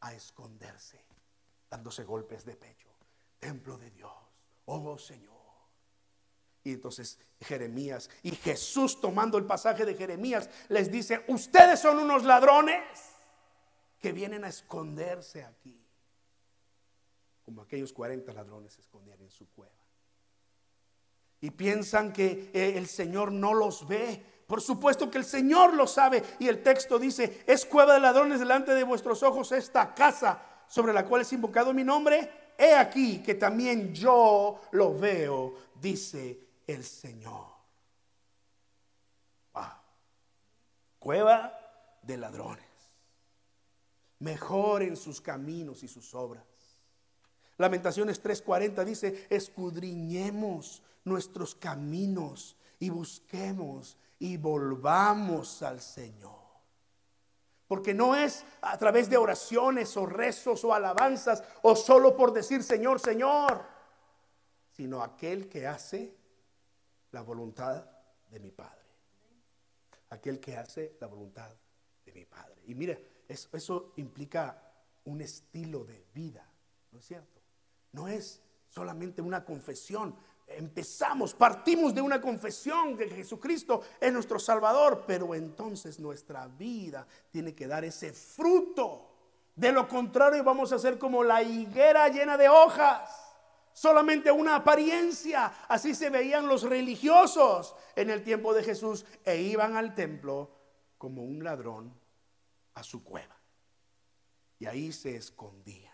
a 0.00 0.14
esconderse, 0.14 1.04
dándose 1.68 2.04
golpes 2.04 2.46
de 2.46 2.56
pecho. 2.56 2.88
Templo 3.38 3.76
de 3.76 3.90
Dios, 3.90 4.12
oh 4.64 4.96
Señor. 4.96 5.35
Y 6.66 6.72
entonces 6.72 7.16
Jeremías 7.42 8.10
y 8.24 8.32
Jesús 8.32 9.00
tomando 9.00 9.38
el 9.38 9.44
pasaje 9.44 9.84
de 9.84 9.94
Jeremías 9.94 10.50
les 10.68 10.90
dice, 10.90 11.24
ustedes 11.28 11.78
son 11.78 12.00
unos 12.00 12.24
ladrones 12.24 12.82
que 14.00 14.10
vienen 14.10 14.42
a 14.42 14.48
esconderse 14.48 15.44
aquí. 15.44 15.80
Como 17.44 17.62
aquellos 17.62 17.92
40 17.92 18.32
ladrones 18.32 18.72
se 18.72 18.80
escondían 18.80 19.20
en 19.20 19.30
su 19.30 19.48
cueva. 19.50 19.76
Y 21.40 21.52
piensan 21.52 22.12
que 22.12 22.50
eh, 22.52 22.72
el 22.76 22.88
Señor 22.88 23.30
no 23.30 23.54
los 23.54 23.86
ve, 23.86 24.20
por 24.48 24.60
supuesto 24.60 25.08
que 25.08 25.18
el 25.18 25.24
Señor 25.24 25.72
lo 25.72 25.86
sabe 25.86 26.24
y 26.40 26.48
el 26.48 26.64
texto 26.64 26.98
dice, 26.98 27.44
es 27.46 27.64
cueva 27.64 27.94
de 27.94 28.00
ladrones 28.00 28.40
delante 28.40 28.74
de 28.74 28.82
vuestros 28.82 29.22
ojos 29.22 29.52
esta 29.52 29.94
casa 29.94 30.42
sobre 30.66 30.92
la 30.92 31.06
cual 31.06 31.22
es 31.22 31.32
invocado 31.32 31.72
mi 31.72 31.84
nombre. 31.84 32.28
He 32.58 32.74
aquí 32.74 33.22
que 33.22 33.36
también 33.36 33.94
yo 33.94 34.62
lo 34.72 34.98
veo, 34.98 35.54
dice 35.80 36.45
el 36.66 36.84
Señor. 36.84 37.56
Cueva 41.06 41.56
de 42.02 42.16
ladrones. 42.16 42.64
Mejor 44.18 44.82
en 44.82 44.96
sus 44.96 45.20
caminos 45.20 45.84
y 45.84 45.88
sus 45.88 46.12
obras. 46.16 46.42
Lamentaciones 47.58 48.20
3:40 48.20 48.84
dice, 48.84 49.26
escudriñemos 49.30 50.82
nuestros 51.04 51.54
caminos 51.54 52.56
y 52.80 52.90
busquemos 52.90 53.96
y 54.18 54.36
volvamos 54.36 55.62
al 55.62 55.80
Señor. 55.80 56.34
Porque 57.68 57.94
no 57.94 58.16
es 58.16 58.44
a 58.60 58.76
través 58.76 59.08
de 59.08 59.16
oraciones 59.16 59.96
o 59.96 60.06
rezos 60.06 60.64
o 60.64 60.74
alabanzas 60.74 61.44
o 61.62 61.76
solo 61.76 62.16
por 62.16 62.32
decir 62.32 62.64
Señor, 62.64 62.98
Señor, 62.98 63.64
sino 64.72 65.04
aquel 65.04 65.48
que 65.48 65.68
hace 65.68 66.15
la 67.16 67.22
voluntad 67.22 67.82
de 68.30 68.38
mi 68.38 68.50
Padre. 68.50 68.84
Aquel 70.10 70.38
que 70.38 70.54
hace 70.54 70.98
la 71.00 71.06
voluntad 71.06 71.50
de 72.04 72.12
mi 72.12 72.26
Padre. 72.26 72.60
Y 72.66 72.74
mira, 72.74 72.98
eso, 73.26 73.94
implica 73.96 74.62
un 75.06 75.22
estilo 75.22 75.82
de 75.84 76.04
vida, 76.12 76.46
¿no 76.92 76.98
es 76.98 77.06
cierto? 77.06 77.40
No 77.92 78.06
es 78.06 78.42
solamente 78.68 79.22
una 79.22 79.46
confesión, 79.46 80.14
empezamos, 80.46 81.32
partimos 81.32 81.94
de 81.94 82.02
una 82.02 82.20
confesión 82.20 82.98
de 82.98 83.08
que 83.08 83.14
Jesucristo 83.14 83.80
es 83.98 84.12
nuestro 84.12 84.38
Salvador, 84.38 85.04
pero 85.06 85.34
entonces 85.34 85.98
nuestra 85.98 86.46
vida 86.48 87.06
tiene 87.30 87.54
que 87.54 87.66
dar 87.66 87.82
ese 87.86 88.12
fruto. 88.12 89.10
De 89.54 89.72
lo 89.72 89.88
contrario 89.88 90.44
vamos 90.44 90.70
a 90.70 90.78
ser 90.78 90.98
como 90.98 91.24
la 91.24 91.42
higuera 91.42 92.10
llena 92.10 92.36
de 92.36 92.50
hojas, 92.50 93.25
solamente 93.76 94.32
una 94.32 94.56
apariencia. 94.56 95.52
Así 95.68 95.94
se 95.94 96.10
veían 96.10 96.48
los 96.48 96.62
religiosos 96.62 97.76
en 97.94 98.10
el 98.10 98.24
tiempo 98.24 98.54
de 98.54 98.64
Jesús 98.64 99.04
e 99.24 99.36
iban 99.36 99.76
al 99.76 99.94
templo 99.94 100.50
como 100.98 101.22
un 101.22 101.44
ladrón 101.44 101.94
a 102.74 102.82
su 102.82 103.04
cueva. 103.04 103.36
Y 104.58 104.66
ahí 104.66 104.90
se 104.90 105.14
escondían. 105.14 105.92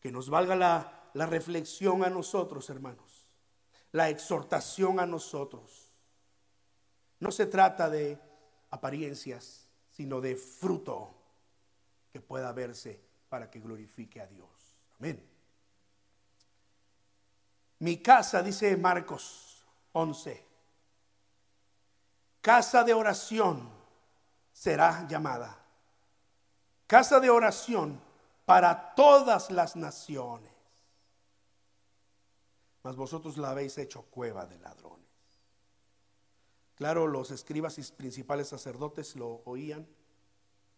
Que 0.00 0.12
nos 0.12 0.28
valga 0.28 0.54
la 0.54 1.04
la 1.14 1.26
reflexión 1.26 2.04
a 2.04 2.10
nosotros, 2.10 2.68
hermanos, 2.68 3.32
la 3.92 4.10
exhortación 4.10 5.00
a 5.00 5.06
nosotros. 5.06 5.92
No 7.20 7.30
se 7.30 7.46
trata 7.46 7.88
de 7.88 8.18
apariencias, 8.70 9.68
sino 9.90 10.20
de 10.20 10.36
fruto 10.36 11.14
que 12.12 12.20
pueda 12.20 12.52
verse 12.52 13.00
para 13.28 13.48
que 13.48 13.60
glorifique 13.60 14.20
a 14.20 14.26
Dios. 14.26 14.50
Amén. 14.98 15.33
Mi 17.84 17.98
casa, 17.98 18.42
dice 18.42 18.74
Marcos 18.78 19.62
11, 19.92 20.42
casa 22.40 22.82
de 22.82 22.94
oración 22.94 23.68
será 24.52 25.06
llamada. 25.06 25.62
Casa 26.86 27.20
de 27.20 27.28
oración 27.28 28.00
para 28.46 28.94
todas 28.94 29.50
las 29.50 29.76
naciones 29.76 30.54
mas 32.84 32.96
vosotros 32.96 33.38
la 33.38 33.50
habéis 33.50 33.78
hecho 33.78 34.02
cueva 34.02 34.44
de 34.44 34.58
ladrones. 34.58 35.08
Claro, 36.74 37.06
los 37.06 37.30
escribas 37.30 37.78
y 37.78 37.82
principales 37.92 38.48
sacerdotes 38.48 39.16
lo 39.16 39.40
oían 39.46 39.88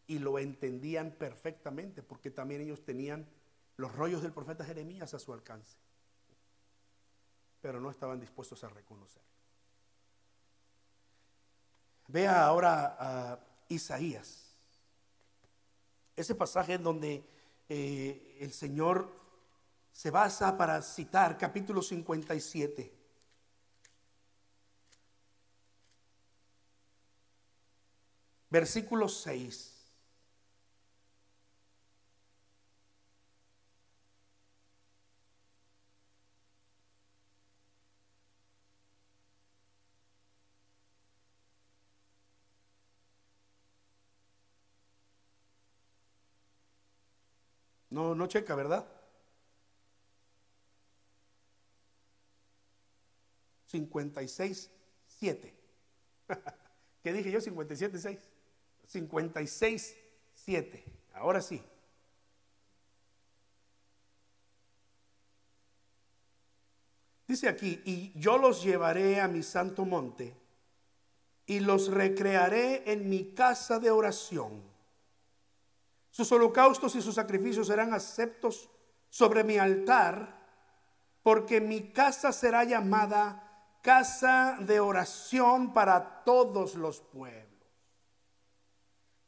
y 0.06 0.20
lo 0.20 0.38
entendían 0.38 1.10
perfectamente, 1.10 2.04
porque 2.04 2.30
también 2.30 2.60
ellos 2.60 2.84
tenían 2.84 3.28
los 3.76 3.92
rollos 3.92 4.22
del 4.22 4.32
profeta 4.32 4.64
Jeremías 4.64 5.14
a 5.14 5.18
su 5.18 5.32
alcance, 5.32 5.76
pero 7.66 7.80
no 7.80 7.90
estaban 7.90 8.20
dispuestos 8.20 8.62
a 8.62 8.68
reconocerlo. 8.68 9.28
Vea 12.06 12.46
ahora 12.46 12.96
a 12.96 13.40
Isaías, 13.68 14.54
ese 16.14 16.36
pasaje 16.36 16.78
donde 16.78 17.24
eh, 17.68 18.38
el 18.38 18.52
Señor 18.52 19.10
se 19.90 20.12
basa 20.12 20.56
para 20.56 20.80
citar 20.80 21.36
capítulo 21.36 21.82
57. 21.82 22.92
Versículo 28.48 29.08
6. 29.08 29.75
No, 47.96 48.14
no 48.14 48.26
checa, 48.26 48.54
¿verdad? 48.54 48.86
56, 53.68 54.70
7. 55.06 55.54
¿Qué 57.02 57.12
dije 57.14 57.30
yo? 57.30 57.40
57, 57.40 57.98
6. 57.98 58.18
56, 58.86 59.96
7. 60.34 60.84
Ahora 61.14 61.40
sí. 61.40 61.62
Dice 67.26 67.48
aquí, 67.48 67.80
y 67.86 68.12
yo 68.20 68.36
los 68.36 68.62
llevaré 68.62 69.22
a 69.22 69.26
mi 69.26 69.42
santo 69.42 69.86
monte 69.86 70.36
y 71.46 71.60
los 71.60 71.90
recrearé 71.90 72.92
en 72.92 73.08
mi 73.08 73.32
casa 73.32 73.78
de 73.78 73.90
oración. 73.90 74.75
Sus 76.16 76.32
holocaustos 76.32 76.96
y 76.96 77.02
sus 77.02 77.16
sacrificios 77.16 77.66
serán 77.66 77.92
aceptos 77.92 78.70
sobre 79.10 79.44
mi 79.44 79.58
altar, 79.58 80.48
porque 81.22 81.60
mi 81.60 81.92
casa 81.92 82.32
será 82.32 82.64
llamada 82.64 83.76
casa 83.82 84.56
de 84.60 84.80
oración 84.80 85.74
para 85.74 86.24
todos 86.24 86.74
los 86.74 87.02
pueblos. 87.02 87.68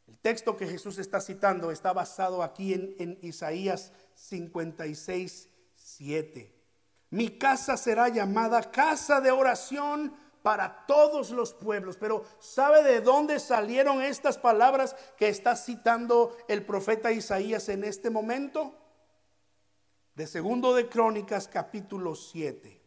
El 0.06 0.16
texto 0.16 0.56
que 0.56 0.66
Jesús 0.66 0.96
está 0.96 1.20
citando 1.20 1.70
está 1.70 1.92
basado 1.92 2.42
aquí 2.42 2.72
en, 2.72 3.18
Isaías 3.20 3.92
56, 4.14 5.46
7. 5.76 6.54
Mi 7.10 7.36
casa 7.36 7.76
será 7.76 8.08
llamada 8.08 8.70
casa 8.70 9.20
de 9.20 9.30
oración 9.30 10.16
para 10.42 10.86
todos 10.86 11.30
los 11.30 11.52
pueblos. 11.52 11.96
Pero 11.96 12.24
¿sabe 12.38 12.82
de 12.82 13.00
dónde 13.00 13.40
salieron 13.40 14.02
estas 14.02 14.38
palabras 14.38 14.96
que 15.16 15.28
está 15.28 15.56
citando 15.56 16.36
el 16.48 16.64
profeta 16.64 17.12
Isaías 17.12 17.68
en 17.68 17.84
este 17.84 18.10
momento? 18.10 18.74
De 20.14 20.26
segundo 20.26 20.74
de 20.74 20.88
Crónicas 20.88 21.48
capítulo 21.48 22.14
7. 22.14 22.80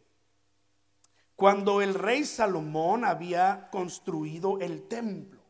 Cuando 1.36 1.80
el 1.80 1.94
rey 1.94 2.24
Salomón 2.24 3.04
había 3.04 3.68
construido 3.70 4.60
el 4.60 4.86
templo. 4.86 5.40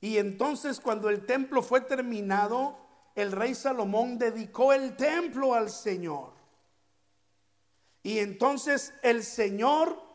Y 0.00 0.18
entonces 0.18 0.80
cuando 0.80 1.08
el 1.08 1.24
templo 1.24 1.62
fue 1.62 1.82
terminado, 1.82 2.78
el 3.14 3.32
rey 3.32 3.54
Salomón 3.54 4.18
dedicó 4.18 4.72
el 4.72 4.96
templo 4.96 5.54
al 5.54 5.70
Señor. 5.70 6.32
Y 8.02 8.18
entonces 8.18 8.94
el 9.02 9.22
Señor 9.22 10.09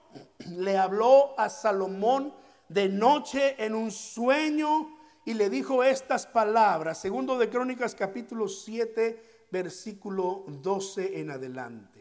le 0.51 0.77
habló 0.77 1.39
a 1.39 1.49
Salomón 1.49 2.33
de 2.69 2.89
noche 2.89 3.55
en 3.63 3.75
un 3.75 3.91
sueño 3.91 4.97
y 5.25 5.33
le 5.33 5.49
dijo 5.49 5.83
estas 5.83 6.27
palabras, 6.27 6.99
segundo 6.99 7.37
de 7.37 7.49
Crónicas 7.49 7.95
capítulo 7.95 8.47
7, 8.47 9.47
versículo 9.51 10.43
12 10.47 11.19
en 11.19 11.31
adelante. 11.31 11.95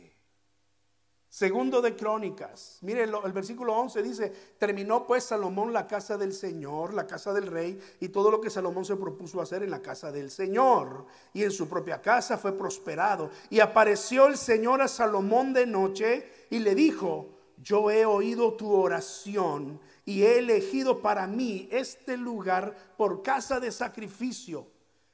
Segundo 1.35 1.83
de 1.83 1.96
Crónicas, 1.96 2.79
mire 2.83 3.03
el 3.03 3.33
versículo 3.33 3.74
11 3.74 4.03
dice, 4.05 4.33
terminó 4.57 5.05
pues 5.05 5.24
Salomón 5.24 5.72
la 5.72 5.85
casa 5.88 6.16
del 6.16 6.33
Señor, 6.33 6.94
la 6.94 7.09
casa 7.09 7.33
del 7.33 7.48
rey 7.48 7.77
y 7.98 8.11
todo 8.11 8.31
lo 8.31 8.40
que 8.40 8.50
Salomón 8.50 8.85
se 8.85 8.94
propuso 8.94 9.40
hacer 9.40 9.64
en 9.64 9.72
la 9.72 9.83
casa 9.83 10.12
del 10.12 10.31
Señor. 10.31 11.07
Y 11.33 11.42
en 11.42 11.50
su 11.50 11.68
propia 11.68 12.00
casa 12.00 12.38
fue 12.38 12.57
prosperado. 12.57 13.31
Y 13.50 13.59
apareció 13.59 14.27
el 14.29 14.37
Señor 14.37 14.81
a 14.81 14.87
Salomón 14.87 15.53
de 15.53 15.66
noche 15.66 16.46
y 16.50 16.61
le 16.61 16.77
dijo, 16.77 17.27
yo 17.62 17.90
he 17.90 18.04
oído 18.04 18.54
tu 18.54 18.72
oración 18.72 19.80
y 20.04 20.22
he 20.22 20.38
elegido 20.38 21.00
para 21.00 21.26
mí 21.26 21.68
este 21.70 22.16
lugar 22.16 22.74
por 22.96 23.22
casa 23.22 23.60
de 23.60 23.72
sacrificio. 23.72 24.66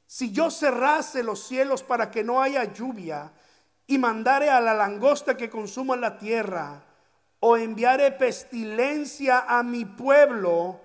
Si 0.06 0.32
yo 0.32 0.50
cerrase 0.50 1.22
los 1.22 1.44
cielos 1.44 1.82
para 1.82 2.10
que 2.10 2.24
no 2.24 2.42
haya 2.42 2.64
lluvia, 2.72 3.32
y 3.90 3.98
mandare 3.98 4.48
a 4.48 4.60
la 4.60 4.72
langosta 4.72 5.36
que 5.36 5.50
consuma 5.50 5.96
la 5.96 6.16
tierra, 6.16 6.84
o 7.40 7.56
enviare 7.56 8.12
pestilencia 8.12 9.46
a 9.48 9.64
mi 9.64 9.84
pueblo, 9.84 10.80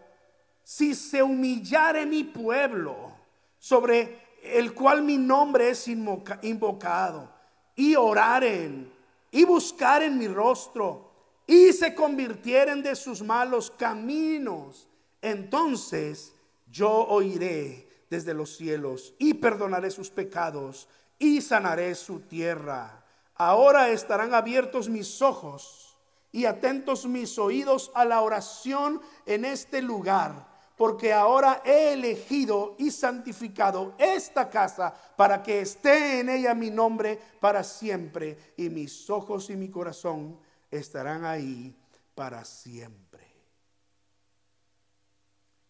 si 0.64 0.96
se 0.96 1.22
humillare 1.22 2.08
mi 2.08 2.24
pueblo, 2.24 3.14
sobre 3.60 4.22
el 4.42 4.74
cual 4.74 5.04
mi 5.04 5.20
nombre 5.20 5.70
es 5.70 5.88
invocado, 5.88 7.32
y 7.76 7.96
oraren, 7.96 8.92
y 9.30 9.44
buscaren 9.44 10.18
mi 10.18 10.28
rostro, 10.28 11.05
y 11.48 11.74
se 11.74 11.94
convirtieren 11.94 12.82
de 12.82 12.96
sus 12.96 13.22
malos 13.22 13.72
caminos, 13.72 14.88
entonces 15.22 16.34
yo 16.68 16.92
oiré 16.92 17.88
desde 18.10 18.34
los 18.34 18.56
cielos 18.56 19.14
y 19.20 19.36
perdonaré 19.36 19.92
sus 19.92 20.10
pecados 20.10 20.88
y 21.20 21.42
sanaré 21.42 21.96
su 21.96 22.22
tierra. 22.22 23.04
Ahora 23.36 23.90
estarán 23.90 24.34
abiertos 24.34 24.90
mis 24.90 25.22
ojos 25.22 25.98
y 26.32 26.46
atentos 26.46 27.06
mis 27.06 27.38
oídos 27.38 27.92
a 27.94 28.06
la 28.06 28.22
oración 28.22 29.02
en 29.26 29.46
este 29.46 29.82
lugar, 29.82 30.48
porque 30.76 31.14
ahora 31.14 31.62
he 31.64 31.94
elegido 31.94 32.76
y 32.78 32.92
santificado 32.92 33.94
esta 33.98 34.50
casa 34.50 34.94
para 35.16 35.42
que 35.42 35.62
esté 35.62 36.20
en 36.20 36.30
ella 36.30 36.54
mi 36.54 36.70
nombre 36.70 37.20
para 37.40 37.64
siempre, 37.64 38.54
y 38.58 38.70
mis 38.70 39.10
ojos 39.10 39.50
y 39.50 39.56
mi 39.56 39.70
corazón 39.70 40.38
estarán 40.72 41.26
ahí 41.26 41.76
para 42.14 42.46
siempre. 42.46 43.24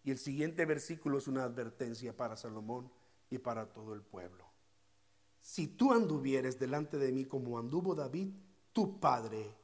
Y 0.04 0.12
el 0.12 0.18
siguiente 0.18 0.66
versículo 0.66 1.18
es 1.18 1.28
una 1.28 1.44
advertencia 1.44 2.16
para 2.16 2.38
Salomón 2.38 2.92
y 3.30 3.40
para 3.40 3.74
todo 3.74 3.94
el 3.94 4.02
pueblo 4.02 4.56
si 5.46 5.68
tú 5.68 5.94
anduvieres 5.94 6.58
delante 6.58 6.98
de 6.98 7.12
mí 7.12 7.26
como 7.26 7.60
anduvo 7.60 7.94
David, 7.94 8.30
tu 8.74 9.00
padre, 9.00 9.56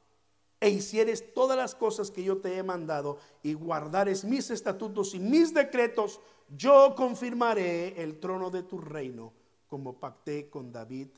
e 0.60 0.70
hicieres 0.70 1.34
todas 1.34 1.56
las 1.56 1.74
cosas 1.74 2.12
que 2.12 2.22
yo 2.22 2.40
te 2.40 2.56
he 2.56 2.62
mandado 2.62 3.18
y 3.42 3.54
guardares 3.54 4.24
mis 4.24 4.48
estatutos 4.52 5.12
y 5.12 5.18
mis 5.18 5.52
decretos, 5.52 6.20
yo 6.56 6.94
confirmaré 6.94 8.00
el 8.00 8.20
trono 8.20 8.48
de 8.48 8.62
tu 8.62 8.80
reino 8.80 9.32
como 9.66 9.98
pacté 9.98 10.48
con 10.48 10.70
David, 10.70 11.08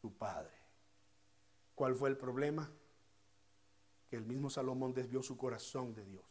tu 0.00 0.12
padre. 0.12 0.56
¿Cuál 1.76 1.94
fue 1.94 2.08
el 2.08 2.16
problema? 2.16 2.68
El 4.12 4.24
mismo 4.24 4.50
Salomón 4.50 4.92
desvió 4.92 5.22
su 5.22 5.36
corazón 5.36 5.94
de 5.94 6.04
Dios. 6.04 6.24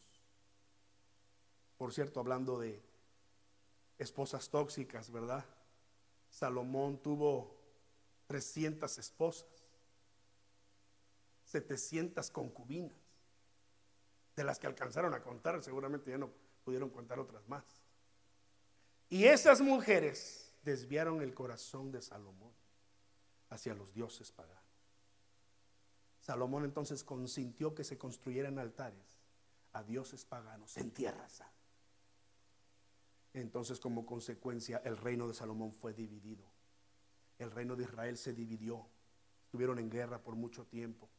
Por 1.77 1.93
cierto, 1.93 2.19
hablando 2.19 2.59
de 2.59 2.81
esposas 3.97 4.49
tóxicas, 4.49 5.11
¿verdad? 5.11 5.43
Salomón 6.29 6.99
tuvo 6.99 7.55
300 8.27 8.97
esposas, 8.99 9.49
700 11.45 12.29
concubinas, 12.29 12.97
de 14.35 14.43
las 14.43 14.59
que 14.59 14.67
alcanzaron 14.67 15.13
a 15.13 15.21
contar, 15.21 15.61
seguramente 15.63 16.11
ya 16.11 16.17
no 16.17 16.29
pudieron 16.63 16.89
contar 16.89 17.19
otras 17.19 17.47
más. 17.49 17.63
Y 19.09 19.25
esas 19.25 19.59
mujeres 19.59 20.53
desviaron 20.63 21.21
el 21.21 21.33
corazón 21.33 21.91
de 21.91 22.01
Salomón 22.01 22.53
hacia 23.49 23.73
los 23.73 23.93
dioses 23.93 24.31
paganos. 24.31 24.60
Salomón 26.21 26.63
entonces 26.63 27.03
consintió 27.03 27.75
que 27.75 27.83
se 27.83 27.97
construyeran 27.97 28.57
altares 28.57 29.19
a 29.73 29.83
dioses 29.83 30.23
paganos 30.23 30.77
en 30.77 30.91
tierra 30.91 31.27
santa. 31.27 31.51
Entonces 33.33 33.79
como 33.79 34.05
consecuencia 34.05 34.81
el 34.85 34.95
reino 34.95 35.27
de 35.27 35.33
Salomón 35.33 35.73
fue 35.73 35.93
dividido 35.93 36.51
el 37.41 37.49
reino 37.49 37.75
de 37.75 37.83
Israel 37.83 38.17
se 38.17 38.33
dividió. 38.33 38.85
Estuvieron 39.45 39.79
en 39.79 39.89
guerra 39.89 40.21
por 40.21 40.35
mucho 40.35 40.65
tiempo. 40.65 41.09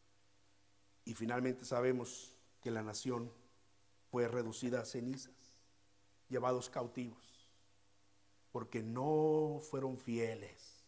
Y 1.05 1.15
finalmente 1.15 1.65
sabemos 1.65 2.37
que 2.61 2.71
la 2.71 2.83
nación 2.83 3.33
fue 4.11 4.29
reducida 4.29 4.81
a 4.81 4.85
cenizas, 4.85 5.35
llevados 6.29 6.71
cautivos, 6.71 7.51
porque 8.53 8.83
no 8.83 9.59
fueron 9.69 9.99
fieles 9.99 10.85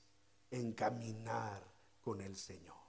en 0.52 0.72
caminar 0.72 1.64
con 2.00 2.20
el 2.20 2.36
Señor. 2.36 2.83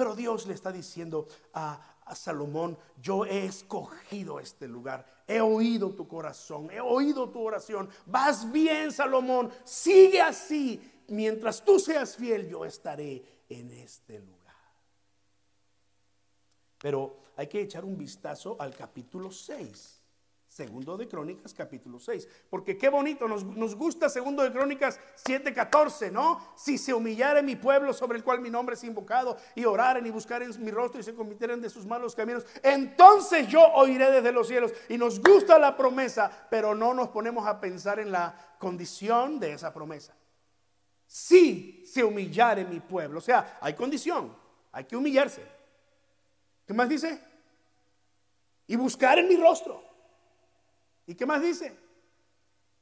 Pero 0.00 0.16
Dios 0.16 0.46
le 0.46 0.54
está 0.54 0.72
diciendo 0.72 1.28
a, 1.52 1.78
Salomón, 2.14 2.78
yo 3.02 3.26
he 3.26 3.44
escogido 3.44 4.40
este 4.40 4.66
lugar, 4.66 5.04
he 5.26 5.42
oído 5.42 5.90
tu 5.90 6.08
corazón, 6.08 6.70
he 6.70 6.80
oído 6.80 7.28
tu 7.28 7.42
oración, 7.42 7.86
vas 8.06 8.50
bien 8.50 8.90
Salomón, 8.92 9.52
sigue 9.62 10.22
así, 10.22 10.80
mientras 11.08 11.62
tú 11.62 11.78
seas 11.78 12.16
fiel, 12.16 12.48
yo 12.48 12.64
estaré 12.64 13.42
en 13.50 13.70
este 13.72 14.20
lugar. 14.20 14.56
Pero 16.78 17.18
hay 17.36 17.46
que 17.46 17.60
echar 17.60 17.84
un 17.84 17.98
vistazo 17.98 18.56
al 18.58 18.74
capítulo 18.74 19.30
6. 19.30 19.99
Segundo 20.60 20.98
de 20.98 21.08
Crónicas, 21.08 21.54
capítulo 21.54 21.98
6. 21.98 22.28
Porque 22.50 22.76
qué 22.76 22.90
bonito, 22.90 23.26
nos, 23.26 23.74
gusta 23.74 24.10
Segundo 24.10 24.42
de 24.42 24.52
Crónicas 24.52 25.00
7:14, 25.24 26.12
¿no? 26.12 26.52
Si 26.54 26.76
se 26.76 26.92
humillare 26.92 27.42
mi 27.42 27.56
pueblo 27.56 27.94
sobre 27.94 28.18
el 28.18 28.24
cual 28.24 28.42
mi 28.42 28.50
nombre 28.50 28.74
es 28.74 28.84
invocado, 28.84 29.38
y 29.54 29.64
oraren 29.64 30.04
y 30.04 30.10
buscaren 30.10 30.52
mi 30.62 30.70
rostro 30.70 31.00
y 31.00 31.02
se 31.02 31.14
convirtieren 31.14 31.62
de 31.62 31.70
sus 31.70 31.86
malos 31.86 32.14
caminos, 32.14 32.44
entonces 32.62 33.48
yo 33.48 33.62
oiré 33.72 34.10
desde 34.10 34.32
los 34.32 34.48
cielos. 34.48 34.74
Y 34.90 34.98
nos 34.98 35.22
gusta 35.22 35.58
la 35.58 35.78
promesa, 35.78 36.30
pero 36.50 36.74
no 36.74 36.92
nos 36.92 37.08
ponemos 37.08 37.46
a 37.46 37.58
pensar 37.58 37.98
en 37.98 38.12
la 38.12 38.34
condición 38.58 39.40
de 39.40 39.54
esa 39.54 39.72
promesa 39.72 40.14
si 41.06 41.86
se 41.86 42.04
humillare 42.04 42.66
mi 42.66 42.80
pueblo. 42.80 43.16
O 43.16 43.22
sea, 43.22 43.56
hay 43.62 43.72
condición, 43.72 44.36
hay 44.72 44.84
que 44.84 44.94
humillarse. 44.94 45.42
¿Qué 46.66 46.74
más 46.74 46.86
dice? 46.86 47.18
Y 48.66 48.76
buscar 48.76 49.18
en 49.18 49.26
mi 49.26 49.38
rostro. 49.38 49.89
¿Y 51.10 51.14
qué 51.16 51.26
más 51.26 51.42
dice? 51.42 51.76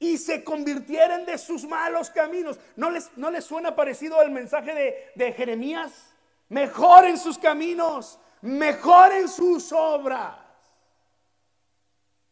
y 0.00 0.16
se 0.16 0.44
convirtieren 0.44 1.26
de 1.26 1.38
sus 1.38 1.64
malos 1.64 2.10
caminos. 2.10 2.58
¿No 2.76 2.90
les, 2.90 3.10
no 3.16 3.30
les 3.30 3.44
suena 3.44 3.74
parecido 3.74 4.20
al 4.20 4.30
mensaje 4.30 4.74
de, 4.74 4.94
de 5.14 5.32
Jeremías? 5.32 6.14
Mejoren 6.48 7.18
sus 7.18 7.36
caminos, 7.36 8.18
mejoren 8.40 9.28
sus 9.28 9.72
obras. 9.72 10.38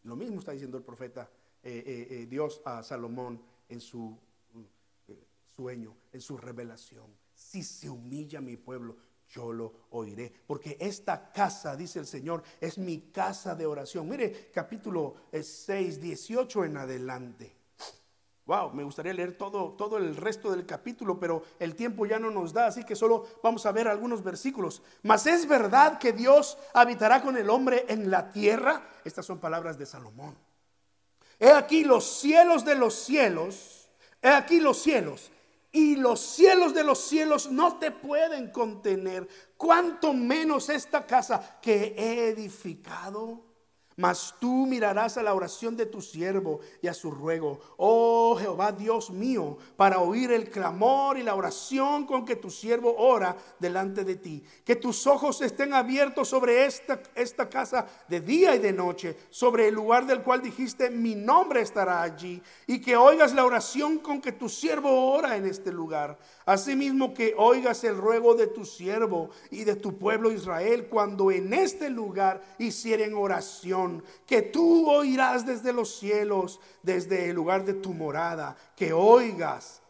Lo 0.04 0.14
mismo 0.14 0.38
está 0.38 0.52
diciendo 0.52 0.78
el 0.78 0.84
profeta 0.84 1.28
eh, 1.62 1.82
eh, 1.84 2.06
eh, 2.10 2.26
Dios 2.26 2.62
a 2.64 2.82
Salomón 2.82 3.42
en 3.68 3.80
su 3.80 4.16
sueño, 5.56 5.96
en 6.12 6.20
su 6.20 6.36
revelación. 6.38 7.06
Si 7.34 7.62
se 7.64 7.90
humilla 7.90 8.40
mi 8.40 8.56
pueblo, 8.56 8.96
yo 9.28 9.52
lo 9.52 9.72
oiré. 9.90 10.32
Porque 10.46 10.76
esta 10.80 11.32
casa, 11.32 11.76
dice 11.76 11.98
el 11.98 12.06
Señor, 12.06 12.42
es 12.60 12.78
mi 12.78 13.10
casa 13.12 13.54
de 13.54 13.66
oración. 13.66 14.08
Mire 14.08 14.50
capítulo 14.52 15.14
6, 15.32 16.00
18 16.00 16.64
en 16.64 16.76
adelante. 16.76 17.56
Wow, 18.46 18.72
me 18.72 18.84
gustaría 18.84 19.12
leer 19.12 19.36
todo, 19.36 19.72
todo 19.72 19.98
el 19.98 20.14
resto 20.16 20.52
del 20.52 20.64
capítulo, 20.64 21.18
pero 21.18 21.42
el 21.58 21.74
tiempo 21.74 22.06
ya 22.06 22.20
no 22.20 22.30
nos 22.30 22.52
da, 22.52 22.68
así 22.68 22.84
que 22.84 22.94
solo 22.94 23.26
vamos 23.42 23.66
a 23.66 23.72
ver 23.72 23.88
algunos 23.88 24.22
versículos. 24.22 24.82
Mas 25.02 25.26
es 25.26 25.48
verdad 25.48 25.98
que 25.98 26.12
Dios 26.12 26.56
habitará 26.72 27.22
con 27.22 27.36
el 27.36 27.50
hombre 27.50 27.86
en 27.88 28.08
la 28.08 28.30
tierra. 28.30 28.88
Estas 29.04 29.26
son 29.26 29.40
palabras 29.40 29.78
de 29.78 29.86
Salomón. 29.86 30.36
He 31.40 31.50
aquí 31.50 31.82
los 31.82 32.20
cielos 32.20 32.64
de 32.64 32.76
los 32.76 32.94
cielos, 32.94 33.88
he 34.22 34.28
aquí 34.28 34.60
los 34.60 34.80
cielos, 34.80 35.32
y 35.76 35.94
los 35.94 36.20
cielos 36.20 36.72
de 36.72 36.82
los 36.82 36.98
cielos 36.98 37.50
no 37.50 37.76
te 37.76 37.90
pueden 37.90 38.50
contener, 38.50 39.28
cuanto 39.58 40.14
menos 40.14 40.70
esta 40.70 41.04
casa 41.04 41.58
que 41.60 41.94
he 41.98 42.28
edificado. 42.30 43.44
Mas 43.96 44.34
tú 44.38 44.66
mirarás 44.66 45.16
a 45.16 45.22
la 45.22 45.32
oración 45.32 45.74
de 45.74 45.86
tu 45.86 46.02
siervo 46.02 46.60
y 46.82 46.88
a 46.88 46.92
su 46.92 47.10
ruego, 47.10 47.60
oh 47.78 48.36
Jehová 48.38 48.70
Dios 48.70 49.08
mío, 49.08 49.56
para 49.74 50.00
oír 50.00 50.32
el 50.32 50.50
clamor 50.50 51.16
y 51.16 51.22
la 51.22 51.34
oración 51.34 52.04
con 52.04 52.26
que 52.26 52.36
tu 52.36 52.50
siervo 52.50 52.94
ora 52.98 53.34
delante 53.58 54.04
de 54.04 54.16
ti. 54.16 54.44
Que 54.66 54.76
tus 54.76 55.06
ojos 55.06 55.40
estén 55.40 55.72
abiertos 55.72 56.28
sobre 56.28 56.66
esta, 56.66 57.00
esta 57.14 57.48
casa 57.48 57.86
de 58.06 58.20
día 58.20 58.54
y 58.54 58.58
de 58.58 58.74
noche, 58.74 59.16
sobre 59.30 59.68
el 59.68 59.74
lugar 59.74 60.06
del 60.06 60.22
cual 60.22 60.42
dijiste, 60.42 60.90
mi 60.90 61.14
nombre 61.14 61.62
estará 61.62 62.02
allí. 62.02 62.42
Y 62.66 62.82
que 62.82 62.96
oigas 62.96 63.32
la 63.32 63.46
oración 63.46 63.98
con 64.00 64.20
que 64.20 64.32
tu 64.32 64.50
siervo 64.50 65.10
ora 65.10 65.38
en 65.38 65.46
este 65.46 65.72
lugar. 65.72 66.18
Asimismo 66.46 67.12
que 67.12 67.34
oigas 67.36 67.82
el 67.82 67.96
ruego 67.96 68.36
de 68.36 68.46
tu 68.46 68.64
siervo 68.64 69.30
y 69.50 69.64
de 69.64 69.74
tu 69.74 69.98
pueblo 69.98 70.30
Israel 70.30 70.86
cuando 70.88 71.32
en 71.32 71.52
este 71.52 71.90
lugar 71.90 72.40
hicieren 72.58 73.14
oración 73.14 74.04
que 74.26 74.42
tú 74.42 74.88
oirás 74.88 75.44
desde 75.44 75.72
los 75.72 75.98
cielos, 75.98 76.60
desde 76.84 77.30
el 77.30 77.34
lugar 77.34 77.64
de 77.64 77.74
tu 77.74 77.92
morada, 77.92 78.56
que 78.76 78.92
oigas 78.92 79.82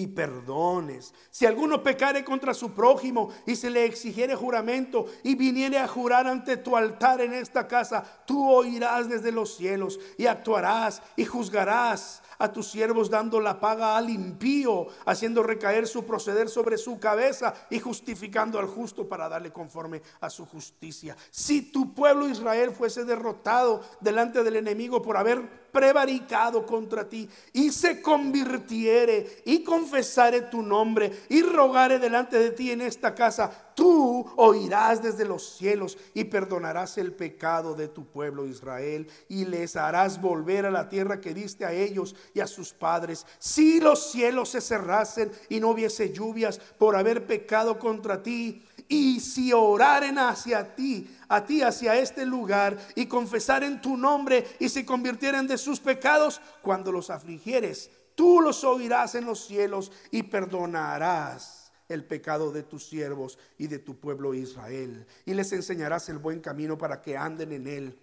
y 0.00 0.06
perdones. 0.06 1.12
Si 1.30 1.44
alguno 1.44 1.82
pecare 1.82 2.24
contra 2.24 2.54
su 2.54 2.72
prójimo 2.72 3.28
y 3.46 3.54
se 3.54 3.68
le 3.68 3.84
exigiere 3.84 4.34
juramento 4.34 5.04
y 5.22 5.34
viniere 5.34 5.78
a 5.78 5.86
jurar 5.86 6.26
ante 6.26 6.56
tu 6.56 6.74
altar 6.74 7.20
en 7.20 7.34
esta 7.34 7.68
casa, 7.68 8.02
tú 8.24 8.50
oirás 8.50 9.10
desde 9.10 9.30
los 9.30 9.56
cielos 9.56 10.00
y 10.16 10.24
actuarás 10.24 11.02
y 11.16 11.26
juzgarás 11.26 12.22
a 12.38 12.50
tus 12.50 12.68
siervos 12.68 13.10
dando 13.10 13.38
la 13.40 13.60
paga 13.60 13.98
al 13.98 14.08
impío, 14.08 14.86
haciendo 15.04 15.42
recaer 15.42 15.86
su 15.86 16.06
proceder 16.06 16.48
sobre 16.48 16.78
su 16.78 16.98
cabeza 16.98 17.52
y 17.68 17.78
justificando 17.78 18.58
al 18.58 18.66
justo 18.66 19.06
para 19.06 19.28
darle 19.28 19.52
conforme 19.52 20.00
a 20.22 20.30
su 20.30 20.46
justicia. 20.46 21.14
Si 21.30 21.70
tu 21.70 21.92
pueblo 21.92 22.26
Israel 22.26 22.70
fuese 22.70 23.04
derrotado 23.04 23.82
delante 24.00 24.42
del 24.42 24.56
enemigo 24.56 25.02
por 25.02 25.18
haber 25.18 25.59
prevaricado 25.72 26.66
contra 26.66 27.08
ti 27.08 27.28
y 27.52 27.70
se 27.70 28.00
convirtiere 28.00 29.42
y 29.44 29.62
confesare 29.62 30.42
tu 30.42 30.62
nombre 30.62 31.10
y 31.28 31.42
rogare 31.42 31.98
delante 31.98 32.38
de 32.38 32.50
ti 32.50 32.70
en 32.70 32.80
esta 32.80 33.14
casa, 33.14 33.50
tú 33.74 34.26
oirás 34.36 35.02
desde 35.02 35.24
los 35.24 35.56
cielos 35.56 35.96
y 36.14 36.24
perdonarás 36.24 36.98
el 36.98 37.12
pecado 37.12 37.74
de 37.74 37.88
tu 37.88 38.06
pueblo 38.06 38.46
Israel 38.46 39.08
y 39.28 39.44
les 39.44 39.76
harás 39.76 40.20
volver 40.20 40.66
a 40.66 40.70
la 40.70 40.88
tierra 40.88 41.20
que 41.20 41.34
diste 41.34 41.64
a 41.64 41.72
ellos 41.72 42.14
y 42.34 42.40
a 42.40 42.46
sus 42.46 42.72
padres. 42.72 43.26
Si 43.38 43.80
los 43.80 44.10
cielos 44.10 44.50
se 44.50 44.60
cerrasen 44.60 45.30
y 45.48 45.60
no 45.60 45.70
hubiese 45.70 46.12
lluvias 46.12 46.58
por 46.78 46.96
haber 46.96 47.26
pecado 47.26 47.78
contra 47.78 48.22
ti, 48.22 48.64
y 48.90 49.20
si 49.20 49.52
oraren 49.52 50.18
hacia 50.18 50.74
ti, 50.74 51.08
a 51.28 51.46
ti 51.46 51.62
hacia 51.62 51.96
este 51.96 52.26
lugar, 52.26 52.76
y 52.96 53.06
confesaren 53.06 53.80
tu 53.80 53.96
nombre 53.96 54.44
y 54.58 54.68
se 54.68 54.84
convirtieren 54.84 55.46
de 55.46 55.56
sus 55.56 55.78
pecados, 55.78 56.40
cuando 56.60 56.90
los 56.90 57.08
afligieres, 57.08 57.88
tú 58.16 58.40
los 58.40 58.64
oirás 58.64 59.14
en 59.14 59.26
los 59.26 59.46
cielos 59.46 59.92
y 60.10 60.24
perdonarás 60.24 61.72
el 61.88 62.04
pecado 62.04 62.50
de 62.50 62.64
tus 62.64 62.84
siervos 62.84 63.38
y 63.58 63.68
de 63.68 63.78
tu 63.78 63.96
pueblo 63.96 64.34
Israel. 64.34 65.06
Y 65.24 65.34
les 65.34 65.52
enseñarás 65.52 66.08
el 66.08 66.18
buen 66.18 66.40
camino 66.40 66.76
para 66.76 67.00
que 67.00 67.16
anden 67.16 67.52
en 67.52 67.68
él 67.68 67.98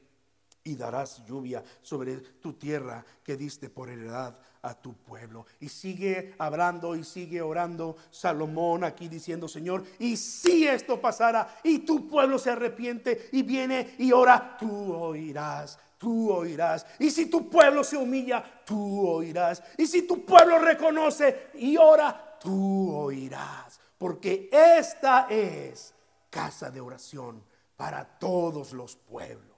y 0.63 0.77
darás 0.77 1.25
lluvia 1.25 1.63
sobre 1.81 2.15
tu 2.15 2.53
tierra 2.53 3.05
que 3.25 3.35
diste 3.35 3.69
por 3.69 3.89
heredad 3.89 4.39
a 4.67 4.73
tu 4.73 4.93
pueblo. 4.93 5.45
Y 5.59 5.69
sigue 5.69 6.35
hablando 6.37 6.95
y 6.95 7.03
sigue 7.03 7.41
orando 7.41 7.95
Salomón 8.11 8.83
aquí 8.83 9.07
diciendo, 9.07 9.47
Señor, 9.47 9.83
y 9.99 10.17
si 10.17 10.67
esto 10.67 10.99
pasara 10.99 11.59
y 11.63 11.79
tu 11.79 12.07
pueblo 12.07 12.37
se 12.37 12.51
arrepiente 12.51 13.29
y 13.31 13.43
viene 13.43 13.95
y 13.97 14.11
ora, 14.11 14.57
tú 14.59 14.93
oirás. 14.93 15.79
Tú 15.97 16.31
oirás. 16.31 16.85
Y 16.99 17.09
si 17.09 17.25
tu 17.25 17.49
pueblo 17.49 17.83
se 17.83 17.97
humilla, 17.97 18.43
tú 18.63 19.07
oirás. 19.07 19.63
Y 19.77 19.87
si 19.87 20.03
tu 20.03 20.23
pueblo 20.23 20.59
reconoce 20.59 21.47
y 21.55 21.75
ora, 21.75 22.37
tú 22.39 22.95
oirás. 22.95 23.79
Porque 23.97 24.47
esta 24.51 25.25
es 25.27 25.95
casa 26.29 26.69
de 26.69 26.81
oración 26.81 27.43
para 27.75 28.05
todos 28.05 28.73
los 28.73 28.95
pueblos. 28.95 29.57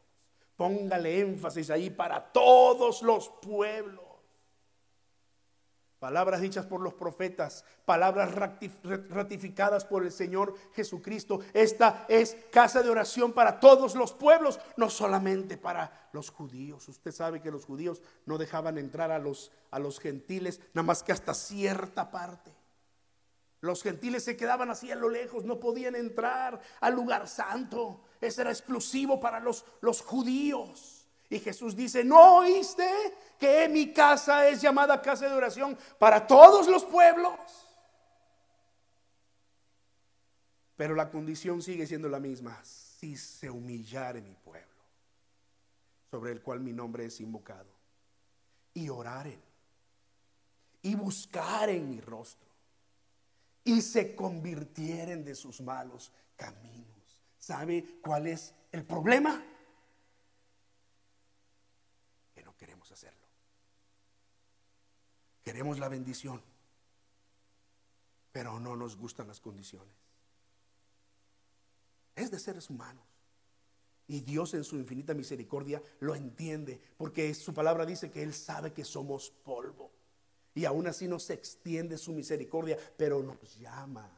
Póngale 0.55 1.21
énfasis 1.21 1.69
ahí 1.69 1.89
para 1.89 2.31
todos 2.31 3.01
los 3.01 3.29
pueblos. 3.41 4.08
Palabras 5.99 6.39
dichas 6.39 6.65
por 6.65 6.79
los 6.79 6.93
profetas, 6.93 7.65
palabras 7.83 8.33
ratificadas 8.33 9.83
por 9.83 10.05
el 10.05 10.13
Señor 10.13 10.55
Jesucristo. 10.73 11.41
Esta 11.53 12.05
es 12.07 12.37
casa 12.51 12.81
de 12.81 12.89
oración 12.89 13.33
para 13.33 13.59
todos 13.59 13.95
los 13.95 14.13
pueblos, 14.13 14.61
no 14.77 14.89
solamente 14.89 15.57
para 15.57 16.09
los 16.13 16.29
judíos. 16.29 16.87
Usted 16.87 17.11
sabe 17.11 17.41
que 17.41 17.51
los 17.51 17.65
judíos 17.65 18.01
no 18.25 18.37
dejaban 18.37 18.77
entrar 18.77 19.11
a 19.11 19.19
los, 19.19 19.51
a 19.71 19.79
los 19.79 19.99
gentiles, 19.99 20.61
nada 20.73 20.85
más 20.85 21.03
que 21.03 21.11
hasta 21.11 21.33
cierta 21.33 22.09
parte. 22.09 22.55
Los 23.59 23.83
gentiles 23.83 24.23
se 24.23 24.37
quedaban 24.37 24.69
así 24.69 24.89
a 24.89 24.95
lo 24.95 25.09
lejos, 25.09 25.43
no 25.43 25.59
podían 25.59 25.95
entrar 25.95 26.61
al 26.79 26.95
lugar 26.95 27.27
santo. 27.27 28.05
Ese 28.21 28.39
era 28.39 28.51
exclusivo 28.51 29.19
para 29.19 29.41
los, 29.41 29.65
los 29.81 30.01
judíos. 30.01 30.98
Y 31.29 31.39
Jesús 31.39 31.75
dice, 31.75 32.03
¿no 32.03 32.37
oíste 32.37 32.89
que 33.37 33.69
mi 33.69 33.93
casa 33.93 34.47
es 34.47 34.61
llamada 34.61 35.01
casa 35.01 35.27
de 35.27 35.35
oración 35.35 35.77
para 35.99 36.25
todos 36.25 36.67
los 36.67 36.83
pueblos? 36.85 37.33
Pero 40.75 40.95
la 40.95 41.11
condición 41.11 41.61
sigue 41.61 41.85
siendo 41.85 42.09
la 42.09 42.19
misma. 42.19 42.59
Si 42.63 43.15
se 43.15 43.49
humillare 43.49 44.21
mi 44.21 44.33
pueblo, 44.33 44.67
sobre 46.09 46.31
el 46.31 46.41
cual 46.41 46.61
mi 46.61 46.73
nombre 46.73 47.05
es 47.05 47.19
invocado, 47.19 47.69
y 48.73 48.89
oraren, 48.89 49.41
y 50.81 50.95
buscaren 50.95 51.89
mi 51.89 52.01
rostro 52.01 52.49
y 53.63 53.81
se 53.81 54.15
convirtieren 54.15 55.23
de 55.23 55.35
sus 55.35 55.61
malos 55.61 56.11
caminos. 56.35 56.87
¿Sabe 57.37 57.99
cuál 58.01 58.27
es 58.27 58.55
el 58.71 58.83
problema? 58.83 59.43
Queremos 62.59 62.91
hacerlo. 62.91 63.25
Queremos 65.41 65.79
la 65.79 65.87
bendición, 65.87 66.43
pero 68.31 68.59
no 68.59 68.75
nos 68.75 68.97
gustan 68.97 69.27
las 69.27 69.39
condiciones. 69.39 69.95
Es 72.15 72.29
de 72.29 72.39
seres 72.39 72.69
humanos. 72.69 73.05
Y 74.07 74.21
Dios 74.21 74.53
en 74.55 74.63
su 74.63 74.75
infinita 74.75 75.13
misericordia 75.13 75.81
lo 75.99 76.15
entiende, 76.15 76.81
porque 76.97 77.33
su 77.33 77.53
palabra 77.53 77.85
dice 77.85 78.11
que 78.11 78.23
Él 78.23 78.33
sabe 78.33 78.73
que 78.73 78.83
somos 78.83 79.31
polvo. 79.31 79.91
Y 80.55 80.65
aún 80.65 80.87
así 80.87 81.07
nos 81.07 81.29
extiende 81.29 81.97
su 81.97 82.11
misericordia, 82.11 82.77
pero 82.97 83.23
nos 83.23 83.57
llama 83.59 84.11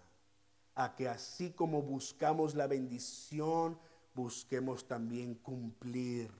a 0.76 0.96
que 0.96 1.08
así 1.08 1.52
como 1.52 1.82
buscamos 1.82 2.56
la 2.56 2.68
bendición, 2.68 3.78
busquemos 4.16 4.88
también 4.88 5.36
cumplir 5.36 6.32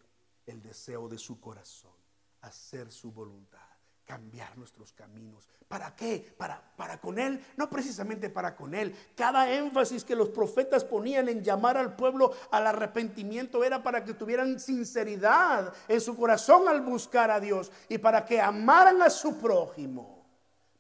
el 0.52 0.62
deseo 0.62 1.08
de 1.08 1.18
su 1.18 1.40
corazón, 1.40 1.96
hacer 2.42 2.92
su 2.92 3.12
voluntad. 3.12 3.60
cambiar 4.04 4.58
nuestros 4.58 4.92
caminos. 4.92 5.48
¿Para 5.70 5.96
qué? 5.96 6.36
Para, 6.38 6.62
para 6.76 7.00
con 7.00 7.18
Él, 7.18 7.42
no 7.56 7.70
precisamente 7.70 8.30
para 8.30 8.58
con 8.58 8.76
Él. 8.76 8.94
Cada 9.16 9.50
énfasis 9.50 10.04
que 10.04 10.18
los 10.18 10.28
profetas 10.28 10.84
ponían 10.84 11.30
en 11.30 11.42
llamar 11.42 11.78
al 11.78 11.96
pueblo 11.96 12.34
al 12.52 12.68
arrepentimiento 12.68 13.64
era 13.64 13.82
para 13.82 14.04
que 14.04 14.14
tuvieran 14.14 14.60
sinceridad 14.60 15.74
en 15.88 16.02
su 16.02 16.18
corazón 16.18 16.68
al 16.68 16.82
buscar 16.82 17.32
a 17.32 17.40
Dios 17.40 17.72
y 17.88 18.00
para 18.00 18.26
que 18.26 18.42
amaran 18.42 19.02
a 19.02 19.10
su 19.10 19.38
prójimo. 19.38 20.26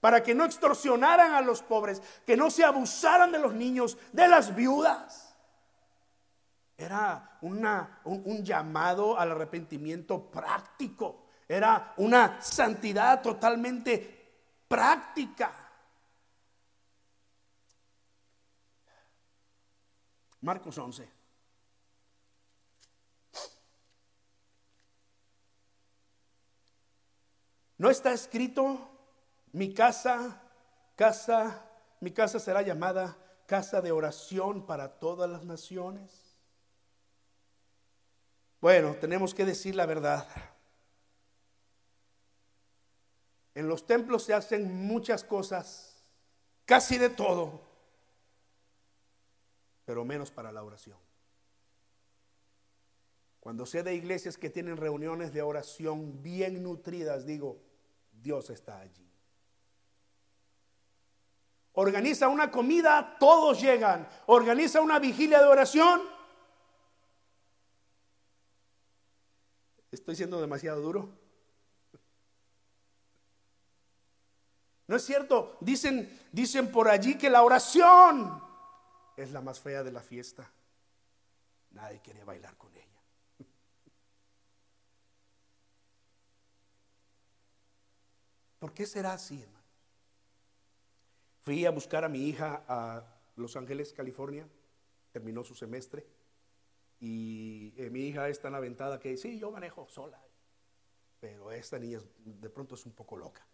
Para 0.01 0.21
que 0.21 0.35
no 0.35 0.43
extorsionaran 0.43 1.31
a 1.31 1.41
los 1.41 1.61
pobres, 1.61 2.01
que 2.25 2.35
no 2.35 2.51
se 2.51 2.65
abusaran 2.65 3.31
de 3.31 3.39
los 3.39 3.53
niños, 3.53 3.97
de 4.11 4.27
las 4.27 4.53
viudas. 4.53 5.30
Era 6.81 7.37
una, 7.41 8.01
un 8.05 8.43
llamado 8.43 9.17
al 9.17 9.31
arrepentimiento 9.31 10.29
práctico 10.31 11.21
era 11.51 11.93
una 11.97 12.41
santidad 12.41 13.21
totalmente 13.21 14.31
práctica. 14.69 15.51
Marcos 20.39 20.77
11. 20.77 21.11
No 27.79 27.89
está 27.89 28.13
escrito 28.13 28.89
mi 29.51 29.73
casa, 29.73 30.41
casa, 30.95 31.69
mi 31.99 32.11
casa 32.11 32.39
será 32.39 32.61
llamada 32.61 33.17
casa 33.45 33.81
de 33.81 33.91
oración 33.91 34.65
para 34.65 34.99
todas 34.99 35.29
las 35.29 35.43
naciones. 35.43 36.20
Bueno, 38.61 38.95
tenemos 38.95 39.33
que 39.33 39.43
decir 39.43 39.75
la 39.75 39.87
verdad. 39.87 40.27
En 43.55 43.67
los 43.67 43.85
templos 43.85 44.23
se 44.23 44.33
hacen 44.33 44.87
muchas 44.87 45.23
cosas, 45.23 46.05
casi 46.65 46.97
de 46.97 47.09
todo, 47.09 47.61
pero 49.83 50.05
menos 50.05 50.31
para 50.31 50.51
la 50.51 50.63
oración. 50.63 50.97
Cuando 53.41 53.65
sé 53.65 53.81
de 53.81 53.95
iglesias 53.95 54.37
que 54.37 54.51
tienen 54.51 54.77
reuniones 54.77 55.33
de 55.33 55.41
oración 55.41 56.21
bien 56.21 56.61
nutridas, 56.61 57.25
digo, 57.25 57.59
Dios 58.11 58.51
está 58.51 58.79
allí. 58.79 59.11
Organiza 61.73 62.27
una 62.27 62.51
comida, 62.51 63.17
todos 63.19 63.59
llegan. 63.59 64.07
Organiza 64.27 64.81
una 64.81 64.99
vigilia 64.99 65.39
de 65.39 65.45
oración. 65.45 66.01
Estoy 69.91 70.15
siendo 70.15 70.39
demasiado 70.39 70.81
duro. 70.81 71.09
¿No 74.87 74.95
es 74.95 75.03
cierto? 75.05 75.57
Dicen, 75.61 76.09
dicen 76.31 76.71
por 76.71 76.87
allí 76.89 77.17
que 77.17 77.29
la 77.29 77.43
oración 77.43 78.41
es 79.17 79.31
la 79.31 79.41
más 79.41 79.59
fea 79.59 79.83
de 79.83 79.91
la 79.91 80.01
fiesta. 80.01 80.49
Nadie 81.71 82.01
quiere 82.01 82.23
bailar 82.23 82.57
con 82.57 82.73
ella. 82.75 83.01
¿Por 88.59 88.73
qué 88.73 88.85
será 88.85 89.13
así, 89.13 89.41
hermano? 89.41 89.61
Fui 91.43 91.65
a 91.65 91.71
buscar 91.71 92.03
a 92.03 92.09
mi 92.09 92.27
hija 92.27 92.63
a 92.67 93.03
Los 93.35 93.55
Ángeles, 93.55 93.93
California. 93.93 94.47
Terminó 95.11 95.43
su 95.43 95.55
semestre. 95.55 96.05
Y 97.01 97.73
eh, 97.77 97.89
mi 97.89 98.01
hija 98.01 98.29
es 98.29 98.39
tan 98.39 98.53
aventada 98.53 98.99
que 98.99 99.17
sí, 99.17 99.39
yo 99.39 99.51
manejo 99.51 99.87
sola. 99.89 100.23
Pero 101.19 101.51
esta 101.51 101.79
niña 101.79 101.99
de 102.23 102.49
pronto 102.49 102.75
es 102.75 102.85
un 102.85 102.93
poco 102.93 103.17
loca. 103.17 103.45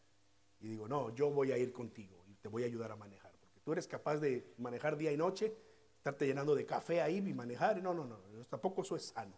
Y 0.59 0.67
digo, 0.67 0.87
no, 0.87 1.15
yo 1.15 1.31
voy 1.31 1.53
a 1.53 1.57
ir 1.57 1.71
contigo 1.71 2.25
y 2.27 2.35
te 2.35 2.49
voy 2.49 2.63
a 2.63 2.65
ayudar 2.65 2.91
a 2.91 2.97
manejar. 2.97 3.31
Porque 3.39 3.61
tú 3.61 3.71
eres 3.71 3.87
capaz 3.87 4.17
de 4.17 4.53
manejar 4.57 4.97
día 4.97 5.13
y 5.13 5.17
noche, 5.17 5.55
estarte 5.95 6.27
llenando 6.27 6.55
de 6.55 6.65
café 6.65 7.01
ahí 7.01 7.17
y 7.17 7.33
manejar. 7.33 7.81
No, 7.81 7.93
no, 7.93 8.05
no, 8.05 8.17
tampoco 8.49 8.81
eso 8.81 8.97
es 8.97 9.05
sano. 9.05 9.37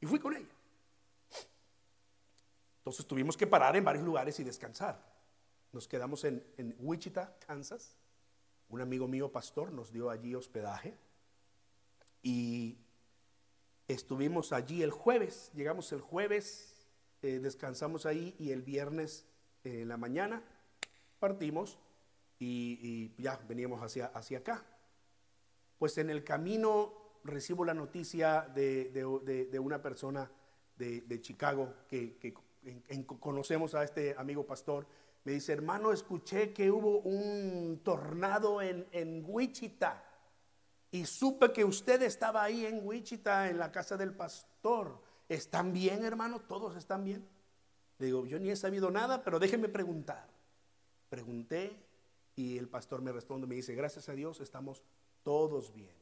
Y 0.00 0.06
fui 0.06 0.18
con 0.18 0.34
ella. 0.34 0.54
Entonces 2.78 3.06
tuvimos 3.06 3.36
que 3.36 3.46
parar 3.46 3.76
en 3.76 3.84
varios 3.84 4.04
lugares 4.04 4.40
y 4.40 4.44
descansar. 4.44 5.00
Nos 5.70 5.86
quedamos 5.86 6.24
en, 6.24 6.44
en 6.56 6.74
Wichita, 6.80 7.38
Kansas. 7.46 7.96
Un 8.70 8.80
amigo 8.80 9.06
mío, 9.06 9.30
pastor, 9.30 9.70
nos 9.72 9.92
dio 9.92 10.10
allí 10.10 10.34
hospedaje. 10.34 10.98
Y 12.22 12.83
estuvimos 13.88 14.52
allí 14.52 14.82
el 14.82 14.90
jueves. 14.90 15.50
Llegamos 15.54 15.92
el 15.92 16.00
jueves, 16.00 16.86
eh, 17.22 17.38
descansamos 17.38 18.06
ahí 18.06 18.34
y 18.38 18.50
el 18.50 18.62
viernes 18.62 19.26
en 19.64 19.88
la 19.88 19.96
mañana, 19.96 20.42
partimos 21.18 21.78
y, 22.38 23.14
ya 23.16 23.40
veníamos 23.48 23.82
hacia, 23.82 24.06
hacia 24.06 24.38
acá. 24.38 24.64
Pues 25.78 25.96
en 25.98 26.10
el 26.10 26.22
camino 26.22 26.92
recibo 27.24 27.64
la 27.64 27.74
noticia 27.74 28.42
de, 28.54 29.58
una 29.58 29.80
persona 29.80 30.30
de, 30.76 31.20
Chicago 31.20 31.74
que, 31.88 32.34
conocemos 33.20 33.74
a 33.74 33.84
este 33.84 34.14
amigo 34.18 34.46
pastor. 34.46 34.86
Me 35.24 35.32
dice, 35.32 35.54
hermano, 35.54 35.92
escuché 35.92 36.52
que 36.52 36.70
hubo 36.70 36.98
un 36.98 37.80
tornado 37.82 38.60
en, 38.60 38.86
en 38.92 39.24
Wichita 39.26 40.04
y 40.94 41.06
supe 41.06 41.52
que 41.52 41.64
usted 41.64 42.02
estaba 42.02 42.44
ahí 42.44 42.64
en 42.64 42.86
Wichita, 42.86 43.50
en 43.50 43.58
la 43.58 43.72
casa 43.72 43.96
del 43.96 44.14
pastor. 44.14 45.02
¿Están 45.28 45.72
bien, 45.72 46.04
hermano? 46.04 46.42
¿Todos 46.42 46.76
están 46.76 47.02
bien? 47.02 47.28
digo, 47.98 48.24
yo 48.26 48.38
ni 48.38 48.50
he 48.50 48.54
sabido 48.54 48.92
nada, 48.92 49.24
pero 49.24 49.40
déjenme 49.40 49.68
preguntar. 49.68 50.28
Pregunté 51.08 51.84
y 52.36 52.58
el 52.58 52.68
pastor 52.68 53.02
me 53.02 53.10
responde, 53.10 53.48
me 53.48 53.56
dice, 53.56 53.74
gracias 53.74 54.08
a 54.08 54.14
Dios 54.14 54.38
estamos 54.38 54.84
todos 55.24 55.74
bien. 55.74 55.96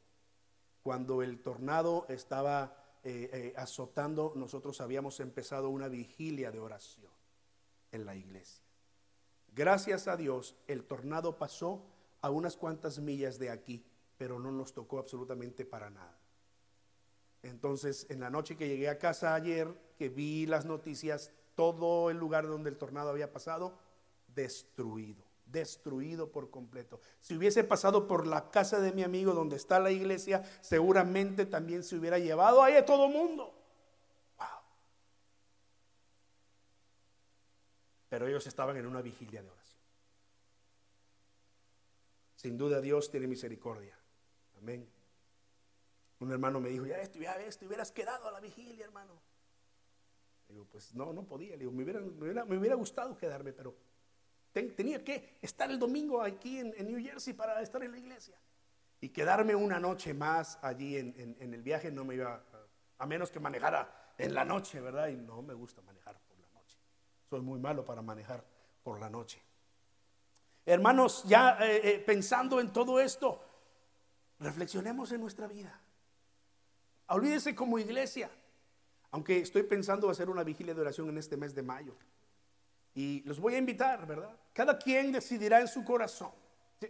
Cuando 0.83 1.23
el 1.23 1.41
tornado 1.41 2.05
estaba 2.07 2.77
eh, 3.03 3.31
eh, 3.33 3.53
azotando, 3.57 4.33
nosotros 4.35 4.79
habíamos 4.79 5.19
empezado 5.19 5.71
una 5.71 5.87
vigilia 5.87 6.51
de 6.51 6.59
oración 6.59 7.11
en 7.91 8.05
la 8.05 8.15
iglesia. 8.15 8.63
Gracias 9.55 10.07
a 10.07 10.17
Dios, 10.17 10.55
el 10.67 10.83
tornado 10.83 11.39
pasó 11.39 11.81
a 12.21 12.29
unas 12.29 12.55
cuantas 12.55 12.99
millas 12.99 13.39
de 13.39 13.49
aquí, 13.49 13.83
pero 14.17 14.39
no 14.39 14.51
nos 14.51 14.73
tocó 14.73 14.99
absolutamente 14.99 15.65
para 15.65 15.89
nada. 15.89 16.17
Entonces, 17.43 18.07
en 18.09 18.21
la 18.21 18.29
noche 18.29 18.55
que 18.55 18.67
llegué 18.67 18.87
a 18.87 18.97
casa 18.97 19.35
ayer, 19.35 19.67
que 19.97 20.09
vi 20.09 20.45
las 20.45 20.65
noticias, 20.65 21.31
todo 21.55 22.09
el 22.09 22.17
lugar 22.17 22.47
donde 22.47 22.69
el 22.69 22.77
tornado 22.77 23.09
había 23.09 23.31
pasado, 23.31 23.77
destruido, 24.27 25.23
destruido 25.45 26.31
por 26.31 26.49
completo. 26.49 27.01
Si 27.19 27.35
hubiese 27.35 27.63
pasado 27.63 28.07
por 28.07 28.25
la 28.25 28.49
casa 28.49 28.79
de 28.79 28.93
mi 28.93 29.03
amigo 29.03 29.33
donde 29.33 29.57
está 29.57 29.79
la 29.79 29.91
iglesia, 29.91 30.43
seguramente 30.61 31.45
también 31.45 31.83
se 31.83 31.97
hubiera 31.97 32.17
llevado 32.17 32.63
ahí 32.63 32.75
a 32.75 32.85
todo 32.85 33.09
mundo. 33.09 33.53
Wow. 34.37 34.47
Pero 38.09 38.27
ellos 38.27 38.47
estaban 38.47 38.77
en 38.77 38.87
una 38.87 39.01
vigilia 39.01 39.43
de 39.43 39.49
oración. 39.49 39.79
Sin 42.35 42.57
duda 42.57 42.81
Dios 42.81 43.09
tiene 43.11 43.27
misericordia. 43.27 43.97
Un 46.19 46.31
hermano 46.31 46.59
me 46.59 46.69
dijo, 46.69 46.85
ya 46.85 47.01
te 47.11 47.19
hubieras 47.65 47.91
quedado 47.91 48.27
a 48.27 48.31
la 48.31 48.39
vigilia, 48.39 48.85
hermano 48.85 49.21
digo, 50.53 50.65
pues 50.71 50.93
no, 50.93 51.11
no 51.11 51.23
podía. 51.23 51.57
digo, 51.57 51.71
me 51.71 51.83
hubiera, 51.83 52.45
me 52.45 52.57
hubiera, 52.57 52.75
gustado 52.75 53.17
quedarme, 53.17 53.51
pero 53.53 53.75
tenía 54.51 55.03
que 55.03 55.37
estar 55.41 55.69
el 55.69 55.79
domingo 55.79 56.21
aquí 56.21 56.59
en, 56.59 56.87
New 56.87 57.01
Jersey 57.01 57.33
para 57.33 57.61
estar 57.61 57.83
en 57.83 57.91
la 57.91 57.97
iglesia. 57.97 58.37
Y 59.01 59.09
quedarme 59.09 59.53
una 59.53 59.79
noche 59.79 60.13
más 60.13 60.59
allí 60.61 60.97
en, 60.97 61.37
el 61.39 61.61
viaje 61.61 61.91
no 61.91 62.05
me 62.05 62.15
iba, 62.15 62.41
a, 62.99 63.05
menos 63.05 63.31
que 63.31 63.39
manejara 63.39 64.13
en 64.17 64.33
la 64.33 64.45
noche, 64.45 64.79
¿verdad? 64.79 65.09
Y 65.09 65.15
no 65.15 65.41
me 65.41 65.53
gusta 65.53 65.81
manejar 65.81 66.17
por 66.19 66.39
la 66.39 66.47
noche. 66.53 66.77
Soy 67.29 67.41
muy 67.41 67.59
malo 67.59 67.83
para 67.83 68.01
manejar 68.01 68.45
por 68.83 68.99
la 68.99 69.09
noche. 69.09 69.41
Hermanos, 70.65 71.23
ya 71.25 71.57
eh, 71.59 71.95
eh, 71.95 71.99
pensando 71.99 72.61
en 72.61 72.71
todo 72.71 73.01
esto, 73.01 73.43
reflexionemos 74.43 75.11
en 75.11 75.21
nuestra 75.21 75.47
vida. 75.47 75.79
Olvídese 77.07 77.55
como 77.55 77.79
iglesia. 77.79 78.29
Aunque 79.11 79.39
estoy 79.39 79.63
pensando 79.63 80.09
hacer 80.09 80.29
una 80.29 80.43
vigilia 80.43 80.73
de 80.73 80.81
oración 80.81 81.09
en 81.09 81.17
este 81.17 81.37
mes 81.37 81.53
de 81.53 81.61
mayo. 81.61 81.95
Y 82.95 83.21
los 83.21 83.39
voy 83.39 83.55
a 83.55 83.59
invitar, 83.59 84.05
¿verdad? 84.07 84.35
Cada 84.53 84.77
quien 84.77 85.11
decidirá 85.11 85.61
en 85.61 85.67
su 85.67 85.83
corazón. 85.83 86.31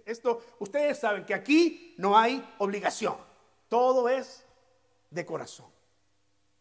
Esto, 0.05 0.41
ustedes 0.59 0.99
saben 0.99 1.25
que 1.25 1.33
aquí 1.33 1.95
no 1.97 2.17
hay 2.17 2.43
obligación. 2.59 3.15
Todo 3.67 4.09
es 4.09 4.45
de 5.09 5.25
corazón. 5.25 5.67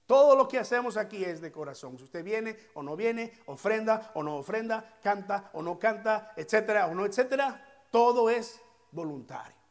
Todo 0.06 0.36
lo 0.36 0.48
que 0.48 0.58
hacemos 0.58 0.96
aquí 0.96 1.24
es 1.24 1.40
de 1.40 1.52
corazón. 1.52 1.96
Si 1.96 2.04
usted 2.04 2.24
viene 2.24 2.56
o 2.74 2.82
no 2.82 2.96
viene, 2.96 3.32
ofrenda 3.46 4.10
o 4.14 4.22
no 4.22 4.36
ofrenda, 4.36 4.98
canta 5.02 5.50
o 5.54 5.62
no 5.62 5.78
canta, 5.78 6.32
etcétera 6.36 6.86
o 6.88 6.94
no, 6.94 7.06
etcétera, 7.06 7.86
todo 7.90 8.28
es 8.28 8.60
voluntario. 8.90 9.61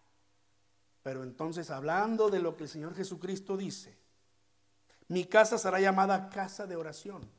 Pero 1.04 1.24
entonces, 1.24 1.70
hablando 1.70 2.30
de 2.30 2.40
lo 2.40 2.56
que 2.56 2.64
el 2.64 2.70
Señor 2.70 2.96
Jesucristo 2.96 3.58
dice, 3.58 3.98
mi 5.08 5.26
casa 5.26 5.58
será 5.58 5.80
llamada 5.80 6.30
casa 6.30 6.68
de 6.68 6.76
oración 6.76 7.30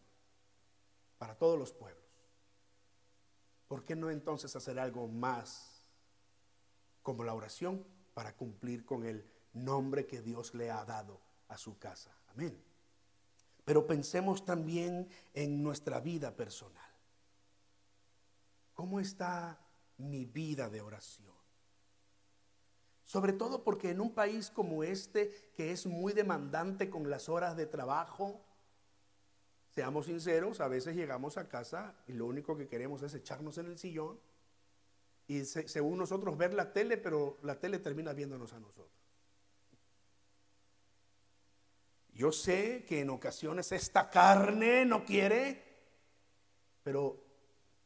para 1.18 1.34
todos 1.36 1.58
los 1.58 1.72
pueblos. 1.72 2.02
¿por 3.72 3.86
qué 3.86 3.96
no 3.96 4.10
entonces 4.10 4.54
hacer 4.54 4.78
algo 4.78 5.08
más 5.08 5.80
como 7.00 7.24
la 7.24 7.32
oración 7.32 7.82
para 8.12 8.36
cumplir 8.36 8.84
con 8.84 9.06
el 9.06 9.26
nombre 9.54 10.06
que 10.06 10.20
Dios 10.20 10.52
le 10.52 10.70
ha 10.70 10.84
dado 10.84 11.22
a 11.48 11.56
su 11.56 11.78
casa? 11.78 12.14
Amén. 12.34 12.62
Pero 13.64 13.86
pensemos 13.86 14.44
también 14.44 15.08
en 15.32 15.62
nuestra 15.62 16.00
vida 16.00 16.36
personal. 16.36 16.92
¿Cómo 18.74 19.00
está 19.00 19.58
mi 19.96 20.26
vida 20.26 20.68
de 20.68 20.82
oración? 20.82 21.31
Sobre 23.12 23.34
todo 23.34 23.62
porque 23.62 23.90
en 23.90 24.00
un 24.00 24.14
país 24.14 24.48
como 24.48 24.82
este, 24.82 25.50
que 25.54 25.70
es 25.70 25.84
muy 25.84 26.14
demandante 26.14 26.88
con 26.88 27.10
las 27.10 27.28
horas 27.28 27.58
de 27.58 27.66
trabajo, 27.66 28.42
seamos 29.74 30.06
sinceros, 30.06 30.60
a 30.60 30.68
veces 30.68 30.96
llegamos 30.96 31.36
a 31.36 31.46
casa 31.46 31.94
y 32.08 32.14
lo 32.14 32.24
único 32.24 32.56
que 32.56 32.68
queremos 32.68 33.02
es 33.02 33.12
echarnos 33.12 33.58
en 33.58 33.66
el 33.66 33.76
sillón 33.76 34.18
y 35.28 35.44
según 35.44 35.98
nosotros 35.98 36.38
ver 36.38 36.54
la 36.54 36.72
tele, 36.72 36.96
pero 36.96 37.36
la 37.42 37.60
tele 37.60 37.80
termina 37.80 38.14
viéndonos 38.14 38.54
a 38.54 38.60
nosotros. 38.60 38.88
Yo 42.14 42.32
sé 42.32 42.86
que 42.88 43.00
en 43.00 43.10
ocasiones 43.10 43.72
esta 43.72 44.08
carne 44.08 44.86
no 44.86 45.04
quiere, 45.04 45.62
pero 46.82 47.22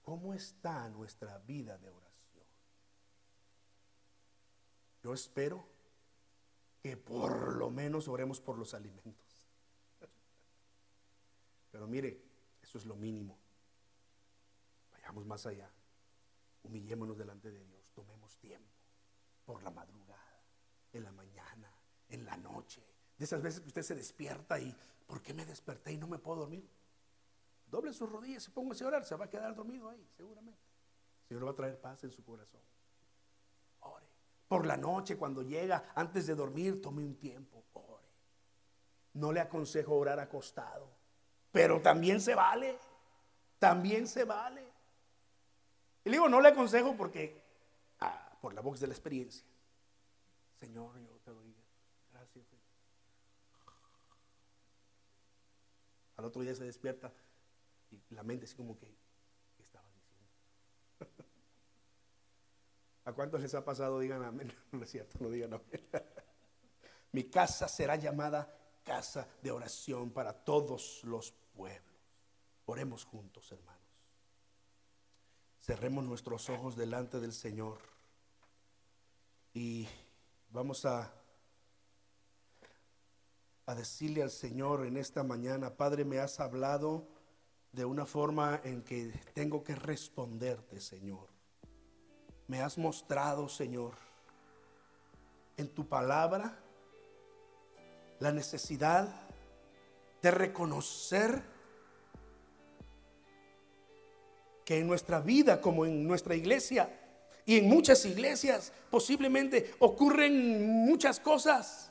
¿cómo 0.02 0.34
está 0.34 0.88
nuestra 0.88 1.36
vida 1.38 1.78
de 1.78 1.90
oración? 1.90 2.05
Yo 5.06 5.14
espero 5.14 5.64
que 6.82 6.96
por 6.96 7.54
lo 7.54 7.70
menos 7.70 8.08
oremos 8.08 8.40
por 8.40 8.58
los 8.58 8.74
alimentos. 8.74 9.46
Pero 11.70 11.86
mire, 11.86 12.20
eso 12.60 12.76
es 12.76 12.86
lo 12.86 12.96
mínimo. 12.96 13.38
Vayamos 14.90 15.24
más 15.24 15.46
allá. 15.46 15.70
Humillémonos 16.64 17.16
delante 17.16 17.52
de 17.52 17.64
Dios. 17.64 17.88
Tomemos 17.94 18.36
tiempo 18.38 18.68
por 19.44 19.62
la 19.62 19.70
madrugada, 19.70 20.42
en 20.92 21.04
la 21.04 21.12
mañana, 21.12 21.72
en 22.08 22.24
la 22.24 22.36
noche. 22.38 22.82
De 23.16 23.26
esas 23.26 23.40
veces 23.40 23.60
que 23.60 23.68
usted 23.68 23.82
se 23.82 23.94
despierta 23.94 24.58
y, 24.58 24.76
¿por 25.06 25.22
qué 25.22 25.32
me 25.32 25.46
desperté 25.46 25.92
y 25.92 25.98
no 25.98 26.08
me 26.08 26.18
puedo 26.18 26.40
dormir? 26.40 26.68
Doble 27.64 27.92
sus 27.92 28.10
rodillas 28.10 28.48
y 28.48 28.50
póngase 28.50 28.82
a 28.82 28.88
orar. 28.88 29.04
Se 29.04 29.14
va 29.14 29.26
a 29.26 29.30
quedar 29.30 29.54
dormido 29.54 29.88
ahí, 29.88 30.04
seguramente. 30.16 30.66
El 31.20 31.28
Señor 31.28 31.46
va 31.46 31.52
a 31.52 31.54
traer 31.54 31.80
paz 31.80 32.02
en 32.02 32.10
su 32.10 32.24
corazón 32.24 32.75
por 34.48 34.66
la 34.66 34.76
noche 34.76 35.16
cuando 35.16 35.42
llega, 35.42 35.92
antes 35.94 36.26
de 36.26 36.34
dormir, 36.34 36.80
tome 36.80 37.02
un 37.02 37.16
tiempo, 37.16 37.64
ore. 37.72 38.08
No 39.14 39.32
le 39.32 39.40
aconsejo 39.40 39.96
orar 39.96 40.20
acostado, 40.20 40.88
pero 41.50 41.80
también 41.80 42.20
se 42.20 42.34
vale, 42.34 42.78
también 43.58 44.06
se 44.06 44.24
vale. 44.24 44.62
Y 46.04 46.10
le 46.10 46.16
digo, 46.16 46.28
no 46.28 46.40
le 46.40 46.48
aconsejo 46.48 46.96
porque, 46.96 47.42
ah, 48.00 48.36
por 48.40 48.54
la 48.54 48.60
voz 48.60 48.78
de 48.78 48.86
la 48.86 48.92
experiencia. 48.92 49.44
Señor, 50.60 50.96
yo 51.00 51.18
te 51.24 51.32
doy 51.32 51.54
gracias. 52.12 52.46
Al 56.16 56.24
otro 56.24 56.42
día 56.42 56.54
se 56.54 56.64
despierta 56.64 57.12
y 57.90 58.00
la 58.14 58.22
mente 58.22 58.44
es 58.44 58.54
como 58.54 58.78
que, 58.78 58.94
¿A 63.06 63.12
cuántos 63.12 63.40
les 63.40 63.54
ha 63.54 63.64
pasado? 63.64 64.00
Digan 64.00 64.22
amén. 64.22 64.52
No 64.72 64.82
es 64.82 64.90
cierto, 64.90 65.18
no 65.20 65.30
digan 65.30 65.54
amén. 65.54 65.88
Mi 67.12 67.24
casa 67.30 67.68
será 67.68 67.96
llamada 67.96 68.52
casa 68.84 69.26
de 69.42 69.50
oración 69.50 70.10
para 70.10 70.32
todos 70.32 71.02
los 71.04 71.32
pueblos. 71.54 71.82
Oremos 72.66 73.04
juntos, 73.04 73.50
hermanos. 73.52 73.80
Cerremos 75.60 76.04
nuestros 76.04 76.50
ojos 76.50 76.76
delante 76.76 77.20
del 77.20 77.32
Señor 77.32 77.78
y 79.54 79.88
vamos 80.50 80.84
a, 80.84 81.12
a 83.66 83.74
decirle 83.74 84.22
al 84.22 84.30
Señor 84.30 84.84
en 84.84 84.96
esta 84.96 85.22
mañana, 85.22 85.76
Padre, 85.76 86.04
me 86.04 86.18
has 86.18 86.40
hablado 86.40 87.08
de 87.70 87.84
una 87.84 88.04
forma 88.04 88.60
en 88.64 88.82
que 88.82 89.12
tengo 89.32 89.62
que 89.62 89.76
responderte, 89.76 90.80
Señor 90.80 91.35
me 92.48 92.60
has 92.60 92.78
mostrado, 92.78 93.48
Señor, 93.48 93.94
en 95.56 95.68
tu 95.68 95.88
palabra 95.88 96.58
la 98.20 98.32
necesidad 98.32 99.08
de 100.22 100.30
reconocer 100.30 101.42
que 104.64 104.78
en 104.78 104.86
nuestra 104.86 105.20
vida, 105.20 105.60
como 105.60 105.86
en 105.86 106.06
nuestra 106.06 106.34
iglesia 106.34 106.90
y 107.44 107.58
en 107.58 107.68
muchas 107.68 108.04
iglesias, 108.04 108.72
posiblemente 108.90 109.74
ocurren 109.78 110.84
muchas 110.84 111.20
cosas, 111.20 111.90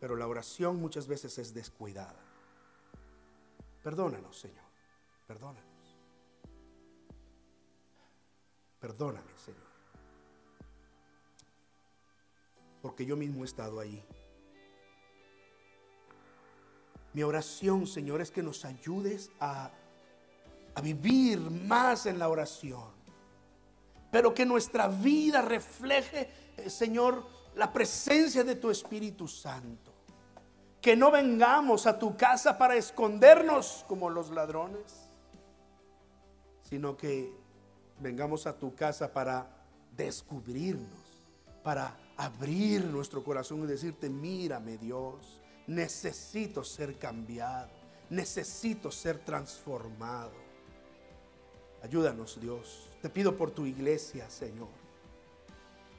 pero 0.00 0.16
la 0.16 0.26
oración 0.26 0.76
muchas 0.76 1.06
veces 1.06 1.36
es 1.38 1.52
descuidada. 1.52 2.20
Perdónanos, 3.82 4.38
Señor, 4.38 4.64
perdónanos. 5.26 5.73
Perdóname, 8.84 9.30
Señor. 9.42 9.62
Porque 12.82 13.06
yo 13.06 13.16
mismo 13.16 13.42
he 13.42 13.46
estado 13.46 13.80
ahí. 13.80 14.04
Mi 17.14 17.22
oración, 17.22 17.86
Señor, 17.86 18.20
es 18.20 18.30
que 18.30 18.42
nos 18.42 18.66
ayudes 18.66 19.30
a, 19.40 19.70
a 20.74 20.80
vivir 20.82 21.40
más 21.40 22.04
en 22.04 22.18
la 22.18 22.28
oración. 22.28 22.90
Pero 24.12 24.34
que 24.34 24.44
nuestra 24.44 24.88
vida 24.88 25.40
refleje, 25.40 26.28
eh, 26.58 26.68
Señor, 26.68 27.24
la 27.54 27.72
presencia 27.72 28.44
de 28.44 28.56
tu 28.56 28.70
Espíritu 28.70 29.26
Santo. 29.26 29.94
Que 30.82 30.94
no 30.94 31.10
vengamos 31.10 31.86
a 31.86 31.98
tu 31.98 32.18
casa 32.18 32.58
para 32.58 32.76
escondernos 32.76 33.82
como 33.88 34.10
los 34.10 34.28
ladrones, 34.28 35.08
sino 36.68 36.98
que 36.98 37.43
vengamos 38.00 38.46
a 38.46 38.56
tu 38.58 38.74
casa 38.74 39.12
para 39.12 39.46
descubrirnos, 39.96 40.88
para 41.62 41.96
abrir 42.16 42.84
nuestro 42.84 43.22
corazón 43.22 43.64
y 43.64 43.66
decirte, 43.66 44.08
mírame 44.08 44.78
Dios, 44.78 45.40
necesito 45.66 46.62
ser 46.64 46.98
cambiado, 46.98 47.70
necesito 48.10 48.90
ser 48.90 49.18
transformado. 49.18 50.32
Ayúdanos 51.82 52.40
Dios, 52.40 52.88
te 53.02 53.10
pido 53.10 53.36
por 53.36 53.50
tu 53.50 53.66
iglesia, 53.66 54.28
Señor, 54.30 54.68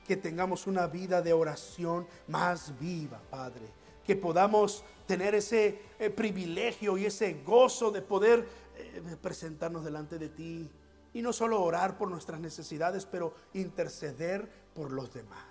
que 0.07 0.17
tengamos 0.17 0.67
una 0.67 0.87
vida 0.87 1.21
de 1.21 1.33
oración 1.33 2.07
más 2.27 2.77
viva, 2.79 3.21
Padre, 3.29 3.67
que 4.05 4.15
podamos 4.15 4.83
tener 5.07 5.35
ese 5.35 5.79
eh, 5.99 6.09
privilegio 6.09 6.97
y 6.97 7.05
ese 7.05 7.41
gozo 7.43 7.91
de 7.91 8.01
poder 8.01 8.47
eh, 8.77 9.15
presentarnos 9.21 9.83
delante 9.83 10.17
de 10.17 10.29
ti 10.29 10.69
y 11.15 11.21
no 11.21 11.31
solo 11.31 11.63
orar 11.63 11.97
por 11.97 12.09
nuestras 12.09 12.41
necesidades, 12.41 13.05
pero 13.05 13.33
interceder 13.53 14.51
por 14.73 14.91
los 14.91 15.13
demás. 15.13 15.47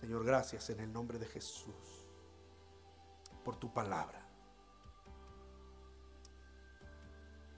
Señor, 0.00 0.24
gracias 0.24 0.68
en 0.70 0.80
el 0.80 0.92
nombre 0.92 1.16
de 1.16 1.26
Jesús 1.26 2.04
por 3.44 3.54
tu 3.54 3.72
palabra. 3.72 4.28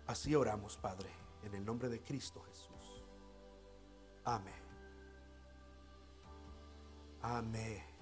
Así 0.07 0.35
oramos, 0.35 0.77
Padre, 0.77 1.09
en 1.43 1.55
el 1.55 1.65
nombre 1.65 1.89
de 1.89 2.03
Cristo 2.03 2.43
Jesús. 2.43 3.03
Amén. 4.25 4.63
Amén. 7.23 7.96